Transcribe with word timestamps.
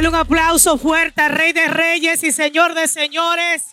Dale 0.00 0.08
un 0.08 0.14
aplauso 0.14 0.78
fuerte 0.78 1.28
Rey 1.28 1.52
de 1.52 1.66
Reyes 1.68 2.24
y 2.24 2.32
Señor 2.32 2.72
de 2.72 2.88
Señores. 2.88 3.66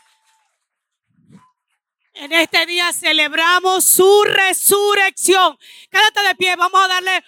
En 2.15 2.33
este 2.33 2.65
día 2.65 2.91
celebramos 2.91 3.85
su 3.85 4.25
resurrección. 4.25 5.57
Quédate 5.89 6.23
de 6.27 6.35
pie, 6.35 6.57
vamos 6.57 6.83
a 6.83 6.89
darle 6.89 7.23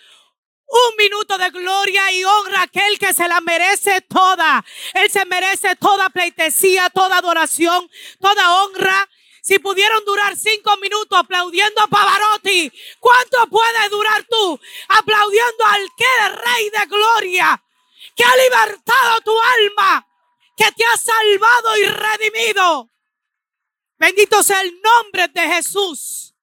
un 0.67 0.97
minuto 0.97 1.37
de 1.37 1.49
gloria 1.49 2.11
y 2.11 2.25
honra 2.25 2.59
a 2.59 2.63
aquel 2.63 2.99
que 2.99 3.13
se 3.13 3.25
la 3.29 3.39
merece 3.39 4.01
toda. 4.01 4.65
Él 4.93 5.09
se 5.09 5.23
merece 5.23 5.77
toda 5.77 6.09
pleitesía, 6.09 6.89
toda 6.89 7.19
adoración, 7.19 7.89
toda 8.19 8.63
honra. 8.63 9.09
Si 9.41 9.59
pudieron 9.59 10.03
durar 10.03 10.35
cinco 10.35 10.75
minutos 10.75 11.17
aplaudiendo 11.17 11.79
a 11.79 11.87
Pavarotti, 11.87 12.69
¿cuánto 12.99 13.47
puedes 13.47 13.91
durar 13.91 14.25
tú 14.29 14.59
aplaudiendo 14.89 15.65
al 15.67 15.87
que 15.95 16.03
es 16.03 16.31
rey 16.35 16.69
de 16.69 16.85
gloria? 16.85 17.63
Que 18.19 18.25
ha 18.25 18.35
libertado 18.35 19.21
tu 19.21 19.31
alma, 19.31 20.05
que 20.57 20.69
te 20.73 20.83
ha 20.83 20.97
salvado 20.97 21.77
y 21.77 21.85
redimido. 21.85 22.91
Bendito 23.97 24.43
sea 24.43 24.59
el 24.59 24.77
nombre 24.81 25.29
de 25.29 25.55
Jesús. 25.55 26.35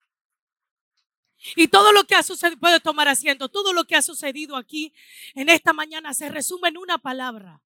Y 1.55 1.69
todo 1.69 1.93
lo 1.93 2.05
que 2.05 2.15
ha 2.15 2.23
sucedido, 2.23 2.59
puede 2.59 2.81
tomar 2.81 3.09
asiento, 3.09 3.51
todo 3.51 3.75
lo 3.75 3.85
que 3.85 3.95
ha 3.95 4.01
sucedido 4.01 4.57
aquí 4.57 4.95
en 5.35 5.51
esta 5.51 5.75
mañana 5.75 6.15
se 6.15 6.31
resume 6.31 6.71
en 6.71 6.79
una 6.79 6.97
palabra. 6.97 7.61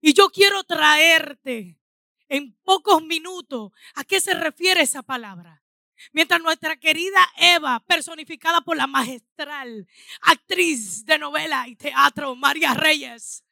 Y 0.00 0.14
yo 0.14 0.30
quiero 0.30 0.64
traerte 0.64 1.78
en 2.30 2.56
pocos 2.64 3.02
minutos 3.02 3.70
a 3.96 4.04
qué 4.04 4.18
se 4.18 4.32
refiere 4.32 4.80
esa 4.80 5.02
palabra. 5.02 5.62
Mientras 6.12 6.40
nuestra 6.40 6.76
querida 6.76 7.20
Eva, 7.36 7.80
personificada 7.86 8.60
por 8.60 8.76
la 8.76 8.86
magistral 8.86 9.86
actriz 10.22 11.04
de 11.04 11.18
novela 11.18 11.66
y 11.68 11.76
teatro 11.76 12.34
María 12.36 12.74
Reyes, 12.74 13.44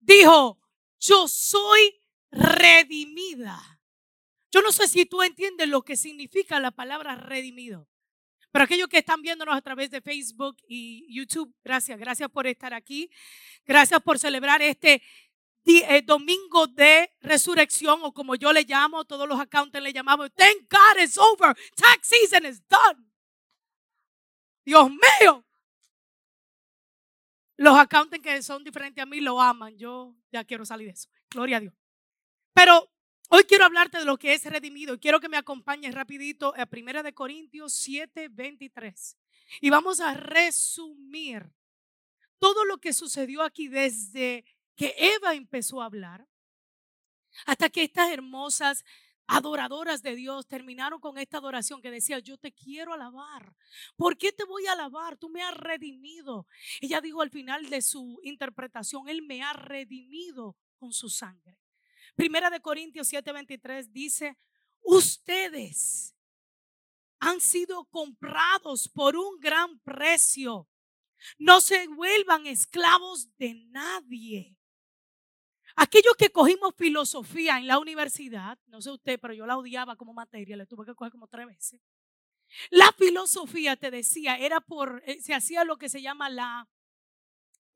dijo, 0.00 0.60
yo 1.00 1.28
soy 1.28 2.00
redimida. 2.30 3.80
Yo 4.50 4.62
no 4.62 4.72
sé 4.72 4.88
si 4.88 5.04
tú 5.04 5.22
entiendes 5.22 5.68
lo 5.68 5.82
que 5.82 5.96
significa 5.96 6.60
la 6.60 6.70
palabra 6.70 7.16
redimido. 7.16 7.88
Pero 8.54 8.66
aquellos 8.66 8.86
que 8.86 8.98
están 8.98 9.20
viéndonos 9.20 9.56
a 9.56 9.60
través 9.62 9.90
de 9.90 10.00
Facebook 10.00 10.56
y 10.68 11.12
YouTube, 11.12 11.52
gracias, 11.64 11.98
gracias 11.98 12.30
por 12.30 12.46
estar 12.46 12.72
aquí. 12.72 13.10
Gracias 13.64 14.00
por 14.00 14.16
celebrar 14.16 14.62
este 14.62 15.02
domingo 16.04 16.66
de 16.66 17.10
resurrección 17.20 18.00
o 18.02 18.12
como 18.12 18.34
yo 18.34 18.52
le 18.52 18.64
llamo, 18.64 19.04
todos 19.04 19.28
los 19.28 19.40
accountants 19.40 19.82
le 19.82 19.92
llamamos, 19.92 20.30
thank 20.34 20.70
God 20.70 21.02
it's 21.02 21.18
over, 21.18 21.56
tax 21.74 22.08
season 22.08 22.44
is 22.46 22.62
done. 22.68 23.04
Dios 24.64 24.90
mío. 24.90 25.44
Los 27.56 27.76
accountants 27.78 28.22
que 28.22 28.42
son 28.42 28.64
diferentes 28.64 29.02
a 29.02 29.06
mí 29.06 29.20
lo 29.20 29.40
aman, 29.40 29.76
yo 29.78 30.14
ya 30.32 30.44
quiero 30.44 30.64
salir 30.64 30.88
de 30.88 30.94
eso. 30.94 31.08
Gloria 31.30 31.58
a 31.58 31.60
Dios. 31.60 31.74
Pero 32.52 32.90
hoy 33.28 33.44
quiero 33.44 33.64
hablarte 33.64 33.98
de 33.98 34.04
lo 34.04 34.16
que 34.16 34.34
es 34.34 34.44
redimido 34.44 34.94
y 34.94 34.98
quiero 34.98 35.20
que 35.20 35.28
me 35.28 35.36
acompañes 35.36 35.94
rapidito 35.94 36.54
a 36.56 36.68
1 36.70 37.02
de 37.02 37.14
Corintios 37.14 37.74
7, 37.74 38.28
23. 38.28 39.16
Y 39.60 39.70
vamos 39.70 40.00
a 40.00 40.14
resumir 40.14 41.52
todo 42.38 42.64
lo 42.64 42.78
que 42.78 42.92
sucedió 42.92 43.42
aquí 43.42 43.68
desde 43.68 44.44
que 44.76 44.94
Eva 44.98 45.34
empezó 45.34 45.82
a 45.82 45.86
hablar 45.86 46.26
hasta 47.46 47.68
que 47.68 47.84
estas 47.84 48.10
hermosas 48.10 48.84
adoradoras 49.26 50.02
de 50.02 50.14
Dios 50.14 50.46
terminaron 50.46 51.00
con 51.00 51.18
esta 51.18 51.38
adoración 51.38 51.80
que 51.80 51.90
decía, 51.90 52.18
yo 52.18 52.36
te 52.36 52.52
quiero 52.52 52.92
alabar. 52.92 53.54
¿Por 53.96 54.16
qué 54.18 54.32
te 54.32 54.44
voy 54.44 54.66
a 54.66 54.72
alabar? 54.72 55.16
Tú 55.16 55.28
me 55.30 55.42
has 55.42 55.56
redimido. 55.56 56.46
Ella 56.80 57.00
dijo 57.00 57.22
al 57.22 57.30
final 57.30 57.70
de 57.70 57.82
su 57.82 58.20
interpretación, 58.22 59.08
Él 59.08 59.22
me 59.22 59.42
ha 59.42 59.52
redimido 59.52 60.56
con 60.76 60.92
su 60.92 61.08
sangre. 61.08 61.58
Primera 62.14 62.50
de 62.50 62.60
Corintios 62.60 63.12
7:23 63.12 63.90
dice, 63.90 64.36
ustedes 64.82 66.14
han 67.18 67.40
sido 67.40 67.86
comprados 67.86 68.88
por 68.88 69.16
un 69.16 69.40
gran 69.40 69.78
precio. 69.80 70.68
No 71.38 71.60
se 71.62 71.88
vuelvan 71.88 72.46
esclavos 72.46 73.34
de 73.38 73.54
nadie. 73.70 74.58
Aquellos 75.76 76.14
que 76.16 76.30
cogimos 76.30 76.74
filosofía 76.76 77.58
en 77.58 77.66
la 77.66 77.78
universidad, 77.78 78.58
no 78.66 78.80
sé 78.80 78.90
usted, 78.90 79.18
pero 79.20 79.34
yo 79.34 79.46
la 79.46 79.58
odiaba 79.58 79.96
como 79.96 80.12
materia, 80.12 80.56
le 80.56 80.66
tuve 80.66 80.86
que 80.86 80.94
coger 80.94 81.12
como 81.12 81.26
tres 81.28 81.46
veces. 81.46 81.80
La 82.70 82.92
filosofía, 82.92 83.76
te 83.76 83.90
decía, 83.90 84.36
era 84.36 84.60
por, 84.60 85.02
eh, 85.06 85.20
se 85.20 85.34
hacía 85.34 85.64
lo 85.64 85.76
que 85.76 85.88
se 85.88 86.02
llama 86.02 86.30
la 86.30 86.68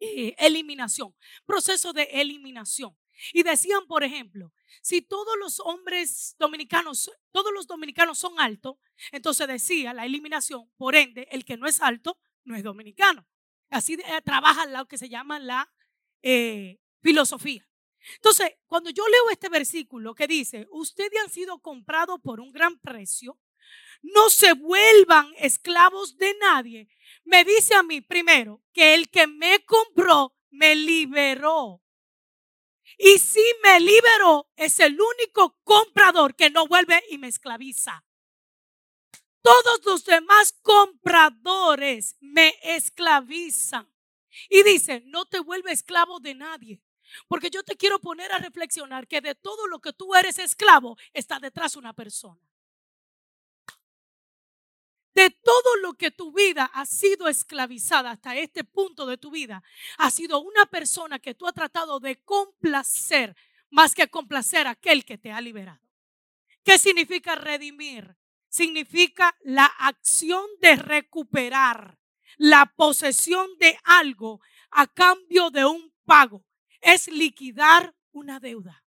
eh, 0.01 0.37
eliminación, 0.39 1.15
proceso 1.45 1.93
de 1.93 2.05
eliminación. 2.05 2.97
Y 3.33 3.43
decían, 3.43 3.87
por 3.89 4.05
ejemplo, 4.05 4.53
si 4.81 5.03
todos 5.03 5.37
los 5.41 5.59
hombres 5.61 6.37
dominicanos, 6.39 7.11
todos 7.33 7.53
los 7.53 7.67
dominicanos 7.67 8.19
son 8.19 8.39
altos, 8.39 8.77
entonces 9.11 9.49
decía 9.49 9.93
la 9.93 10.07
eliminación, 10.07 10.71
por 10.77 10.95
ende, 10.95 11.27
el 11.33 11.45
que 11.45 11.57
no 11.57 11.67
es 11.67 11.81
alto 11.81 12.21
no 12.45 12.55
es 12.57 12.63
dominicano. 12.63 13.27
Así 13.71 13.95
eh, 13.95 14.23
trabaja 14.25 14.67
lo 14.67 14.87
que 14.87 14.99
se 14.99 15.09
llama 15.09 15.39
la 15.39 15.71
eh, 16.23 16.79
filosofía. 17.03 17.68
Entonces, 18.15 18.53
cuando 18.67 18.91
yo 18.91 19.07
leo 19.09 19.31
este 19.31 19.49
versículo 19.49 20.15
que 20.15 20.27
dice, 20.27 20.67
ustedes 20.71 21.21
han 21.23 21.31
sido 21.31 21.61
comprados 21.61 22.21
por 22.21 22.41
un 22.41 22.53
gran 22.53 22.79
precio, 22.79 23.39
no 24.03 24.31
se 24.31 24.53
vuelvan 24.53 25.33
esclavos 25.39 26.17
de 26.17 26.35
nadie, 26.41 26.89
me 27.25 27.45
dice 27.45 27.75
a 27.75 27.83
mí 27.83 28.01
primero 28.01 28.63
que 28.73 28.95
el 28.95 29.11
que 29.11 29.27
me 29.27 29.65
compró 29.65 30.35
me 30.51 30.77
liberó 30.77 31.83
y 32.97 33.19
si 33.19 33.45
me 33.63 33.81
liberó, 33.81 34.51
es 34.57 34.81
el 34.81 34.99
único 35.01 35.57
comprador 35.63 36.35
que 36.35 36.51
no 36.51 36.67
vuelve 36.67 37.03
y 37.11 37.19
me 37.19 37.29
esclaviza. 37.29 38.05
Todos 39.41 39.81
los 39.85 40.05
demás 40.05 40.53
compradores 40.63 42.17
me 42.21 42.55
esclavizan. 42.63 43.89
Y 44.51 44.63
dice, 44.63 45.03
no 45.07 45.27
te 45.27 45.41
vuelve 45.41 45.73
esclavo 45.73 46.21
de 46.21 46.35
nadie. 46.35 46.83
Porque 47.27 47.51
yo 47.51 47.63
te 47.63 47.77
quiero 47.77 47.99
poner 47.99 48.33
a 48.33 48.39
reflexionar 48.39 49.07
que 49.07 49.21
de 49.21 49.35
todo 49.35 49.67
lo 49.67 49.81
que 49.81 49.93
tú 49.93 50.15
eres 50.15 50.39
esclavo 50.39 50.97
está 51.13 51.39
detrás 51.39 51.77
una 51.77 51.93
persona 51.93 52.41
de 55.19 55.31
todo 55.31 55.77
lo 55.83 55.95
que 55.95 56.13
tu 56.13 56.33
vida 56.33 56.71
ha 56.73 56.87
sido 56.87 57.27
esclavizada 57.27 58.13
hasta 58.13 58.37
este 58.37 58.63
punto 58.63 59.05
de 59.05 59.19
tu 59.19 59.33
vida, 59.33 59.65
ha 59.97 60.13
sido 60.13 60.39
una 60.39 60.65
persona 60.67 61.19
que 61.19 61.35
tú 61.35 61.49
has 61.49 61.55
tratado 61.55 61.99
de 61.99 62.23
complacer 62.23 63.35
más 63.69 63.97
que 63.97 64.07
complacer 64.07 64.69
a 64.69 64.71
aquel 64.71 65.05
que 65.05 65.19
te 65.19 65.33
ha 65.33 65.41
liberado. 65.41 65.81
¿Qué 66.63 66.79
significa 66.79 67.35
redimir? 67.35 68.17
Significa 68.49 69.37
la 69.43 69.65
acción 69.65 70.47
de 70.61 70.77
recuperar 70.77 71.99
la 72.37 72.73
posesión 72.77 73.49
de 73.59 73.77
algo 73.83 74.41
a 74.71 74.87
cambio 74.87 75.51
de 75.51 75.65
un 75.65 75.93
pago. 76.05 76.45
Es 76.81 77.09
liquidar 77.09 77.95
una 78.13 78.41
deuda. 78.41 78.85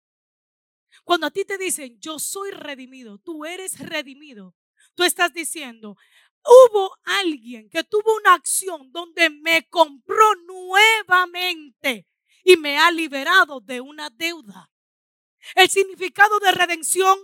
Cuando 1.04 1.28
a 1.28 1.32
ti 1.32 1.46
te 1.46 1.58
dicen, 1.58 2.00
yo 2.00 2.20
soy 2.20 2.52
redimido, 2.52 3.18
tú 3.20 3.46
eres 3.46 3.80
redimido, 3.80 4.56
tú 4.96 5.04
estás 5.04 5.34
diciendo, 5.34 5.98
hubo 6.44 6.98
alguien 7.04 7.70
que 7.70 7.84
tuvo 7.84 8.16
una 8.18 8.34
acción 8.34 8.92
donde 8.92 9.30
me 9.30 9.68
compró 9.70 10.36
nuevamente 10.46 12.08
y 12.44 12.58
me 12.58 12.78
ha 12.78 12.92
liberado 12.92 13.62
de 13.62 13.82
una 13.82 14.10
deuda. 14.10 14.72
El 15.56 15.70
significado 15.70 16.40
de 16.40 16.52
redención 16.52 17.18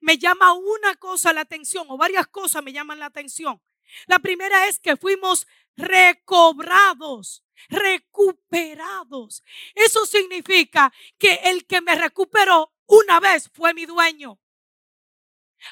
me 0.00 0.18
llama 0.18 0.52
una 0.54 0.94
cosa 0.96 1.32
la 1.32 1.42
atención 1.42 1.86
o 1.88 1.96
varias 1.96 2.26
cosas 2.28 2.62
me 2.62 2.72
llaman 2.72 2.98
la 2.98 3.06
atención. 3.06 3.60
La 4.06 4.18
primera 4.18 4.68
es 4.68 4.78
que 4.78 4.96
fuimos 4.96 5.46
recobrados, 5.76 7.44
recuperados. 7.68 9.44
Eso 9.74 10.06
significa 10.06 10.92
que 11.18 11.40
el 11.44 11.66
que 11.66 11.80
me 11.80 11.94
recuperó 11.94 12.72
una 12.86 13.20
vez 13.20 13.50
fue 13.52 13.74
mi 13.74 13.86
dueño. 13.86 14.40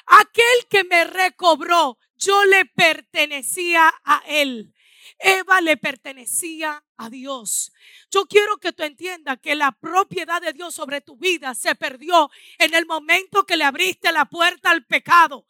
Aquel 0.05 0.67
que 0.69 0.83
me 0.83 1.05
recobró 1.05 1.97
yo 2.17 2.45
le 2.45 2.65
pertenecía 2.65 3.93
a 4.03 4.23
él. 4.27 4.73
Eva 5.19 5.61
le 5.61 5.77
pertenecía 5.77 6.83
a 6.97 7.09
Dios. 7.09 7.71
Yo 8.11 8.25
quiero 8.25 8.57
que 8.57 8.73
tú 8.73 8.83
entiendas 8.83 9.39
que 9.41 9.55
la 9.55 9.71
propiedad 9.71 10.41
de 10.41 10.53
Dios 10.53 10.75
sobre 10.75 11.01
tu 11.01 11.17
vida 11.17 11.55
se 11.55 11.75
perdió 11.75 12.29
en 12.59 12.73
el 12.73 12.85
momento 12.85 13.45
que 13.45 13.57
le 13.57 13.63
abriste 13.63 14.11
la 14.11 14.25
puerta 14.25 14.71
al 14.71 14.85
pecado. 14.85 15.45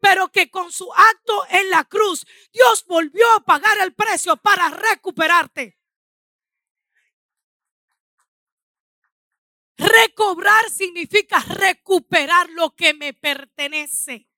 Pero 0.00 0.32
que 0.32 0.50
con 0.50 0.72
su 0.72 0.92
acto 0.92 1.46
en 1.50 1.70
la 1.70 1.84
cruz, 1.84 2.26
Dios 2.52 2.84
volvió 2.86 3.24
a 3.34 3.40
pagar 3.40 3.78
el 3.80 3.94
precio 3.94 4.36
para 4.36 4.70
recuperarte. 4.70 5.78
Recobrar 9.76 10.70
significa 10.70 11.40
recuperar 11.40 12.50
lo 12.50 12.74
que 12.74 12.92
me 12.92 13.14
pertenece. 13.14 14.28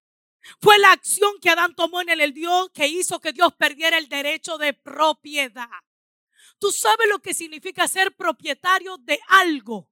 Fue 0.60 0.78
la 0.78 0.92
acción 0.92 1.32
que 1.40 1.50
Adán 1.50 1.74
tomó 1.74 2.00
en 2.00 2.10
el 2.10 2.32
Dios 2.32 2.70
que 2.72 2.88
hizo 2.88 3.20
que 3.20 3.32
Dios 3.32 3.52
perdiera 3.54 3.98
el 3.98 4.08
derecho 4.08 4.58
de 4.58 4.72
propiedad. 4.72 5.68
Tú 6.58 6.70
sabes 6.70 7.08
lo 7.08 7.20
que 7.20 7.34
significa 7.34 7.88
ser 7.88 8.14
propietario 8.14 8.98
de 8.98 9.20
algo. 9.28 9.88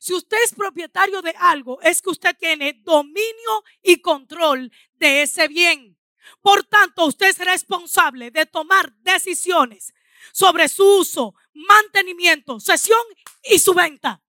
Si 0.00 0.14
usted 0.14 0.36
es 0.44 0.54
propietario 0.54 1.22
de 1.22 1.34
algo, 1.38 1.80
es 1.82 2.02
que 2.02 2.10
usted 2.10 2.36
tiene 2.36 2.74
dominio 2.82 3.64
y 3.82 4.00
control 4.00 4.72
de 4.94 5.22
ese 5.22 5.48
bien. 5.48 5.98
Por 6.42 6.64
tanto, 6.64 7.06
usted 7.06 7.28
es 7.28 7.38
responsable 7.38 8.30
de 8.30 8.46
tomar 8.46 8.92
decisiones 8.98 9.94
sobre 10.32 10.68
su 10.68 10.84
uso, 10.98 11.34
mantenimiento, 11.52 12.60
sesión 12.60 13.02
y 13.44 13.58
su 13.58 13.74
venta. 13.74 14.22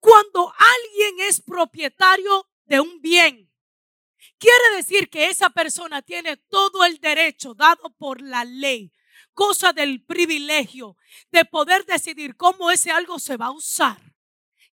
Cuando 0.00 0.52
alguien 0.56 1.28
es 1.28 1.40
propietario 1.40 2.48
de 2.64 2.80
un 2.80 3.00
bien, 3.00 3.50
quiere 4.38 4.76
decir 4.76 5.10
que 5.10 5.28
esa 5.28 5.50
persona 5.50 6.02
tiene 6.02 6.36
todo 6.36 6.84
el 6.84 6.98
derecho 6.98 7.54
dado 7.54 7.90
por 7.96 8.20
la 8.20 8.44
ley, 8.44 8.92
cosa 9.38 9.72
del 9.72 10.04
privilegio 10.04 10.96
de 11.30 11.44
poder 11.44 11.86
decidir 11.86 12.36
cómo 12.36 12.72
ese 12.72 12.90
algo 12.90 13.20
se 13.20 13.36
va 13.36 13.46
a 13.46 13.52
usar, 13.52 13.96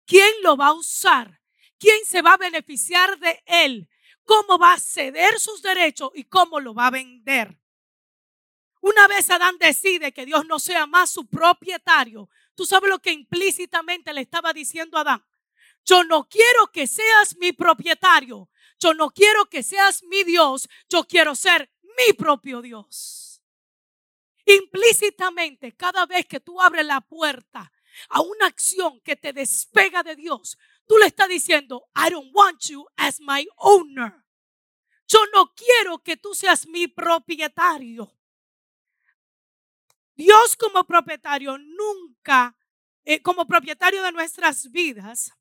quién 0.07 0.33
lo 0.43 0.57
va 0.57 0.69
a 0.69 0.73
usar, 0.73 1.39
quién 1.79 2.03
se 2.07 2.23
va 2.23 2.33
a 2.33 2.39
beneficiar 2.39 3.19
de 3.19 3.43
él, 3.45 3.91
cómo 4.25 4.57
va 4.59 4.73
a 4.73 4.81
ceder 4.81 5.39
sus 5.39 5.61
derechos 5.61 6.13
y 6.15 6.25
cómo 6.25 6.61
lo 6.61 6.73
va 6.73 6.87
a 6.87 6.93
vender. 6.93 7.61
Una 8.81 9.07
vez 9.07 9.29
Adán 9.29 9.59
decide 9.61 10.13
que 10.13 10.25
Dios 10.25 10.47
no 10.47 10.59
sea 10.59 10.87
más 10.87 11.11
su 11.11 11.27
propietario, 11.27 12.31
tú 12.55 12.65
sabes 12.65 12.89
lo 12.89 13.01
que 13.01 13.13
implícitamente 13.13 14.15
le 14.15 14.23
estaba 14.23 14.55
diciendo 14.55 14.97
a 14.97 15.03
Adán. 15.03 15.27
Yo 15.85 16.05
no 16.05 16.27
quiero 16.27 16.69
que 16.73 16.87
seas 16.87 17.37
mi 17.37 17.53
propietario. 17.53 18.49
Yo 18.81 18.95
no 18.95 19.11
quiero 19.11 19.45
que 19.45 19.63
seas 19.63 20.03
mi 20.05 20.25
Dios. 20.25 20.71
Yo 20.89 21.05
quiero 21.05 21.35
ser 21.35 21.71
mi 21.99 22.15
propio 22.15 22.63
Dios. 22.63 23.24
Implícitamente, 24.47 25.75
cada 25.75 26.05
vez 26.07 26.27
que 26.27 26.41
tú 26.41 26.61
abres 26.61 26.85
la 26.85 27.01
puerta 27.01 27.73
a 28.09 28.21
una 28.21 28.47
acción 28.47 29.01
que 29.01 29.17
te 29.17 29.33
despega 29.33 30.03
de 30.03 30.17
Dios, 30.17 30.59
tú 30.87 30.99
le 30.99 31.07
estás 31.07 31.29
diciendo, 31.29 31.89
I 31.97 32.11
don't 32.11 32.31
want 32.35 32.61
you 32.67 32.87
as 32.97 33.21
my 33.21 33.47
owner. 33.57 34.13
Yo 35.07 35.19
no 35.35 35.55
quiero 35.55 35.99
que 35.99 36.17
tú 36.17 36.35
seas 36.35 36.67
mi 36.67 36.89
propietario. 36.89 38.11
Dios 40.15 40.57
como 40.57 40.85
propietario 40.85 41.59
nunca, 41.59 42.57
eh, 43.05 43.21
como 43.21 43.47
propietario 43.47 44.03
de 44.03 44.13
nuestras 44.13 44.71
vidas, 44.71 45.33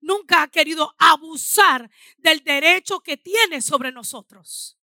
nunca 0.00 0.42
ha 0.42 0.48
querido 0.48 0.94
abusar 0.98 1.90
del 2.18 2.42
derecho 2.44 3.00
que 3.00 3.16
tiene 3.16 3.60
sobre 3.60 3.92
nosotros. 3.92 4.77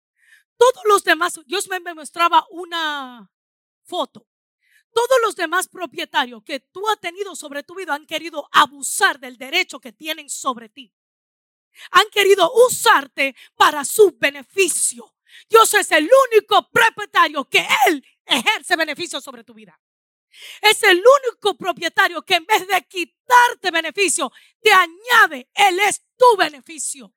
Todos 0.63 0.85
los 0.85 1.03
demás, 1.03 1.41
Dios 1.47 1.69
me 1.69 1.93
mostraba 1.93 2.47
una 2.51 3.29
foto. 3.83 4.29
Todos 4.93 5.19
los 5.23 5.35
demás 5.35 5.67
propietarios 5.67 6.45
que 6.45 6.61
tú 6.61 6.89
has 6.89 7.01
tenido 7.01 7.35
sobre 7.35 7.65
tu 7.65 7.75
vida 7.75 7.95
han 7.95 8.07
querido 8.07 8.49
abusar 8.53 9.19
del 9.19 9.37
derecho 9.37 9.81
que 9.81 9.91
tienen 9.91 10.31
sobre 10.31 10.69
ti. 10.69 10.95
Han 11.91 12.09
querido 12.11 12.49
usarte 12.69 13.35
para 13.57 13.85
su 13.85 14.17
beneficio. 14.17 15.17
Dios 15.49 15.75
es 15.75 15.91
el 15.91 16.09
único 16.31 16.71
propietario 16.71 17.45
que 17.49 17.67
Él 17.89 18.05
ejerce 18.25 18.77
beneficio 18.77 19.21
sobre 19.21 19.43
tu 19.43 19.55
vida. 19.55 19.81
Es 20.61 20.81
el 20.85 20.99
único 20.99 21.57
propietario 21.57 22.23
que 22.23 22.37
en 22.37 22.47
vez 22.47 22.69
de 22.69 22.87
quitarte 22.87 23.73
beneficio, 23.73 24.31
te 24.61 24.71
añade. 24.73 25.51
Él 25.55 25.81
es 25.81 26.05
tu 26.17 26.37
beneficio. 26.39 27.13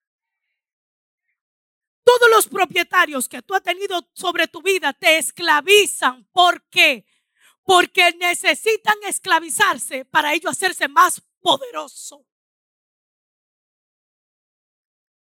Todos 2.06 2.30
los 2.30 2.48
propietarios 2.48 3.28
que 3.28 3.42
tú 3.42 3.56
has 3.56 3.63
tenido 3.63 4.07
sobre 4.13 4.48
tu 4.48 4.62
vida 4.62 4.94
te 4.94 5.18
esclavizan. 5.18 6.24
¿Por 6.31 6.63
qué? 6.69 7.04
Porque 7.63 8.13
necesitan 8.19 8.96
esclavizarse 9.07 10.06
para 10.06 10.31
ello 10.34 10.50
hacerse 10.50 10.88
más 10.88 11.22
poderoso. 11.42 12.24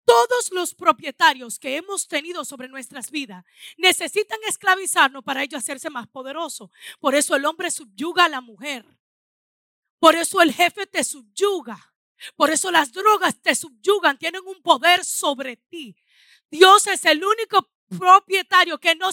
Todos 0.06 0.52
los 0.52 0.74
propietarios 0.74 1.60
que 1.60 1.76
hemos 1.76 2.08
tenido 2.08 2.46
sobre 2.46 2.70
nuestras 2.70 3.12
vidas 3.12 3.44
necesitan 3.78 4.40
esclavizarnos 4.48 5.24
para 5.24 5.44
ellos 5.44 5.60
hacerse 5.60 5.90
más 5.90 6.08
poderosos. 6.08 6.72
Por 7.02 7.14
eso 7.14 7.36
el 7.36 7.46
hombre 7.46 7.70
subyuga 7.70 8.26
a 8.26 8.30
la 8.30 8.42
mujer. 8.42 8.86
Por 10.00 10.16
eso 10.16 10.42
el 10.42 10.54
jefe 10.54 10.88
te 10.88 11.04
subyuga. 11.04 11.94
Por 12.36 12.52
eso 12.52 12.72
las 12.72 12.92
drogas 12.92 13.40
te 13.42 13.54
subyugan, 13.54 14.18
tienen 14.18 14.42
un 14.48 14.62
poder 14.62 15.04
sobre 15.04 15.58
ti. 15.58 15.96
Dios 16.50 16.88
es 16.88 17.06
el 17.06 17.24
único 17.24 17.70
propietario 17.98 18.80
que 18.80 18.96
no 18.96 19.10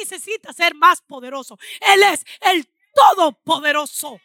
necesita 0.00 0.52
ser 0.52 0.74
más 0.74 1.00
poderoso. 1.02 1.58
Él 1.80 2.02
es 2.02 2.24
el 2.40 2.68
todopoderoso. 2.94 4.20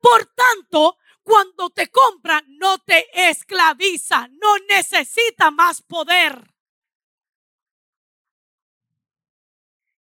Por 0.00 0.26
tanto, 0.26 0.98
cuando 1.22 1.70
te 1.70 1.88
compra, 1.88 2.42
no 2.48 2.78
te 2.78 3.06
esclaviza, 3.28 4.28
no 4.28 4.58
necesita 4.68 5.50
más 5.50 5.82
poder. 5.82 6.50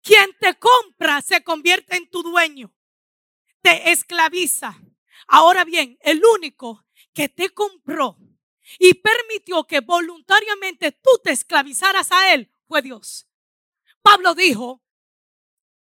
Quien 0.01 0.33
te 0.39 0.57
compra 0.57 1.21
se 1.21 1.43
convierte 1.43 1.97
en 1.97 2.09
tu 2.09 2.23
dueño, 2.23 2.73
te 3.61 3.91
esclaviza. 3.91 4.79
Ahora 5.27 5.65
bien, 5.65 5.97
el 6.01 6.23
único 6.23 6.85
que 7.13 7.27
te 7.27 7.49
compró 7.49 8.17
y 8.79 8.95
permitió 8.95 9.65
que 9.65 9.79
voluntariamente 9.79 10.91
tú 10.91 11.09
te 11.23 11.31
esclavizaras 11.31 12.11
a 12.11 12.33
él 12.33 12.51
fue 12.67 12.81
Dios. 12.81 13.27
Pablo 14.01 14.35
dijo, 14.35 14.83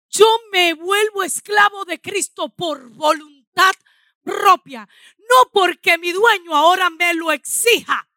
yo 0.10 0.26
me 0.52 0.74
vuelvo 0.74 1.24
esclavo 1.24 1.86
de 1.86 2.00
Cristo 2.00 2.50
por 2.50 2.90
voluntad 2.92 3.74
propia, 4.24 4.88
no 5.18 5.52
porque 5.52 5.98
mi 5.98 6.12
dueño 6.12 6.56
ahora 6.56 6.90
me 6.90 7.14
lo 7.14 7.32
exija. 7.32 8.10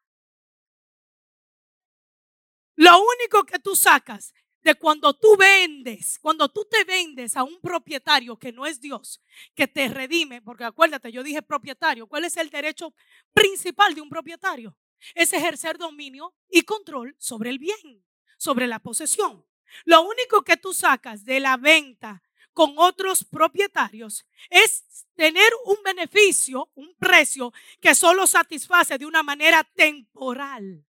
Lo 2.77 2.99
único 2.99 3.45
que 3.45 3.59
tú 3.59 3.77
sacas 3.77 4.33
de 4.62 4.75
cuando 4.75 5.15
tú 5.15 5.37
vendes, 5.37 6.19
cuando 6.21 6.49
tú 6.49 6.67
te 6.71 6.85
vendes 6.85 7.37
a 7.37 7.43
un 7.43 7.61
propietario 7.61 8.39
que 8.39 8.53
no 8.53 8.67
es 8.67 8.81
Dios, 8.81 9.23
que 9.55 9.67
te 9.67 9.89
redime, 9.89 10.43
porque 10.43 10.65
acuérdate, 10.65 11.11
yo 11.11 11.23
dije 11.23 11.43
propietario, 11.43 12.07
¿cuál 12.07 12.25
es 12.25 12.37
el 12.37 12.51
derecho 12.51 12.95
principal 13.33 13.95
de 13.95 14.01
un 14.01 14.09
propietario? 14.09 14.77
Es 15.15 15.33
ejercer 15.33 15.79
dominio 15.79 16.35
y 16.49 16.62
control 16.62 17.17
sobre 17.19 17.51
el 17.51 17.59
bien, 17.59 18.05
sobre 18.37 18.67
la 18.67 18.81
posesión. 18.81 19.47
Lo 19.85 20.03
único 20.03 20.43
que 20.43 20.57
tú 20.57 20.75
sacas 20.75 21.25
de 21.25 21.41
la 21.41 21.56
venta 21.56 22.23
con 22.53 22.75
otros 22.77 23.25
propietarios 23.25 24.27
es 24.51 25.06
tener 25.15 25.51
un 25.65 25.77
beneficio, 25.84 26.70
un 26.75 26.94
precio 26.99 27.53
que 27.81 27.94
solo 27.94 28.27
satisface 28.27 28.99
de 28.99 29.06
una 29.06 29.23
manera 29.23 29.65
temporal. 29.65 30.84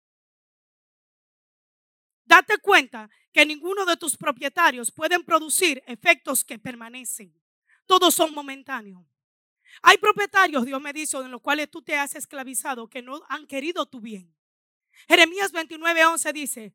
Date 2.31 2.59
cuenta 2.59 3.11
que 3.33 3.45
ninguno 3.45 3.85
de 3.85 3.97
tus 3.97 4.17
propietarios 4.17 4.93
pueden 4.93 5.25
producir 5.25 5.83
efectos 5.89 6.45
que 6.45 6.61
permanecen. 6.61 7.35
Todos 7.87 8.15
son 8.15 8.33
momentáneos. 8.33 9.03
Hay 9.83 9.99
propietarios, 9.99 10.65
Dios 10.65 10.81
me 10.81 10.93
dice, 10.93 11.17
en 11.17 11.33
los 11.33 11.41
cuales 11.41 11.69
tú 11.69 11.83
te 11.83 11.97
has 11.97 12.15
esclavizado, 12.15 12.89
que 12.89 13.03
no 13.03 13.21
han 13.29 13.49
querido 13.49 13.85
tu 13.87 14.01
bien. 14.01 14.33
Jeremías 15.09 15.51
29, 15.51 16.07
11 16.07 16.33
dice, 16.33 16.75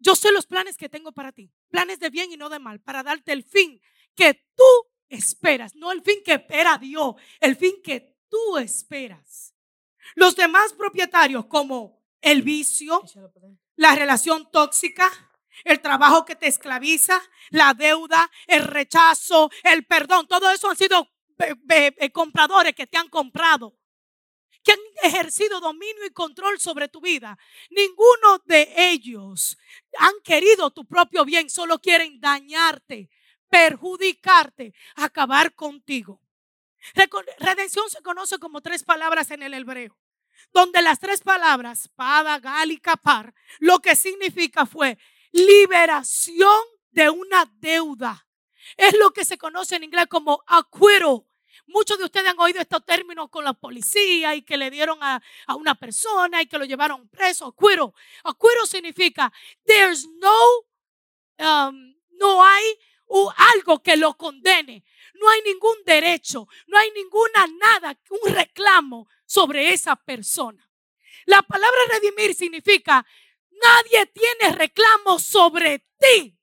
yo 0.00 0.16
sé 0.16 0.32
los 0.32 0.46
planes 0.46 0.76
que 0.76 0.88
tengo 0.88 1.12
para 1.12 1.30
ti, 1.30 1.52
planes 1.68 2.00
de 2.00 2.10
bien 2.10 2.32
y 2.32 2.36
no 2.36 2.48
de 2.48 2.58
mal, 2.58 2.80
para 2.80 3.04
darte 3.04 3.30
el 3.30 3.44
fin 3.44 3.80
que 4.16 4.48
tú 4.56 4.64
esperas, 5.08 5.76
no 5.76 5.92
el 5.92 6.02
fin 6.02 6.18
que 6.24 6.32
espera 6.32 6.76
Dios, 6.76 7.14
el 7.38 7.54
fin 7.54 7.80
que 7.84 8.16
tú 8.28 8.58
esperas. 8.58 9.54
Los 10.16 10.34
demás 10.34 10.72
propietarios 10.72 11.46
como 11.46 12.03
el 12.24 12.42
vicio, 12.42 13.02
la 13.76 13.94
relación 13.94 14.50
tóxica, 14.50 15.10
el 15.64 15.80
trabajo 15.80 16.24
que 16.24 16.34
te 16.34 16.48
esclaviza, 16.48 17.20
la 17.50 17.74
deuda, 17.74 18.30
el 18.46 18.64
rechazo, 18.64 19.50
el 19.62 19.86
perdón, 19.86 20.26
todo 20.26 20.50
eso 20.50 20.68
han 20.68 20.76
sido 20.76 21.08
eh, 21.38 22.10
compradores 22.12 22.74
que 22.74 22.86
te 22.86 22.96
han 22.96 23.08
comprado 23.08 23.76
que 24.64 24.72
han 24.72 25.12
ejercido 25.12 25.60
dominio 25.60 26.06
y 26.06 26.10
control 26.10 26.58
sobre 26.58 26.88
tu 26.88 27.00
vida. 27.00 27.38
Ninguno 27.68 28.42
de 28.46 28.72
ellos 28.74 29.58
han 29.98 30.14
querido 30.24 30.70
tu 30.70 30.86
propio 30.86 31.24
bien, 31.24 31.50
solo 31.50 31.78
quieren 31.78 32.18
dañarte, 32.18 33.10
perjudicarte, 33.50 34.72
acabar 34.96 35.54
contigo. 35.54 36.20
Redención 37.38 37.88
se 37.90 38.02
conoce 38.02 38.38
como 38.38 38.62
tres 38.62 38.82
palabras 38.84 39.30
en 39.30 39.42
el 39.42 39.54
hebreo, 39.54 39.98
donde 40.52 40.82
las 40.82 40.98
tres 40.98 41.20
palabras, 41.20 41.88
pada, 41.94 42.38
gal 42.38 42.70
y 42.70 42.78
capar, 42.78 43.34
lo 43.58 43.80
que 43.80 43.96
significa 43.96 44.66
fue 44.66 44.98
liberación 45.32 46.60
de 46.90 47.10
una 47.10 47.50
deuda. 47.56 48.26
Es 48.76 48.96
lo 48.98 49.10
que 49.12 49.24
se 49.24 49.36
conoce 49.36 49.76
en 49.76 49.84
inglés 49.84 50.06
como 50.08 50.42
acquittal 50.46 51.26
Muchos 51.66 51.98
de 51.98 52.04
ustedes 52.04 52.28
han 52.28 52.40
oído 52.40 52.60
estos 52.60 52.84
términos 52.84 53.28
con 53.30 53.44
la 53.44 53.54
policía 53.54 54.34
y 54.34 54.42
que 54.42 54.56
le 54.56 54.70
dieron 54.70 54.98
a, 55.02 55.22
una 55.56 55.74
persona 55.74 56.42
y 56.42 56.46
que 56.46 56.58
lo 56.58 56.64
llevaron 56.64 57.08
preso. 57.08 57.46
Acuero. 57.46 57.94
Acuero 58.22 58.66
significa 58.66 59.32
there's 59.64 60.06
no, 60.20 60.38
um, 61.38 61.94
no 62.12 62.44
hay 62.44 62.64
algo 63.36 63.82
que 63.82 63.96
lo 63.96 64.16
condene. 64.16 64.84
No 65.14 65.28
hay 65.30 65.42
ningún 65.42 65.76
derecho, 65.84 66.48
no 66.66 66.78
hay 66.78 66.90
ninguna 66.90 67.46
nada, 67.58 67.98
un 68.10 68.34
reclamo 68.34 69.08
sobre 69.24 69.72
esa 69.72 69.96
persona. 69.96 70.68
La 71.26 71.42
palabra 71.42 71.78
redimir 71.90 72.34
significa 72.34 73.06
nadie 73.50 74.06
tiene 74.06 74.56
reclamo 74.56 75.18
sobre 75.18 75.86
ti. 75.98 76.38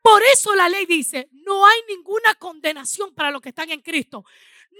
Por 0.00 0.22
eso 0.22 0.54
la 0.54 0.68
ley 0.68 0.86
dice, 0.86 1.28
no 1.32 1.66
hay 1.66 1.80
ninguna 1.88 2.34
condenación 2.36 3.14
para 3.14 3.30
los 3.30 3.42
que 3.42 3.50
están 3.50 3.70
en 3.70 3.82
Cristo. 3.82 4.24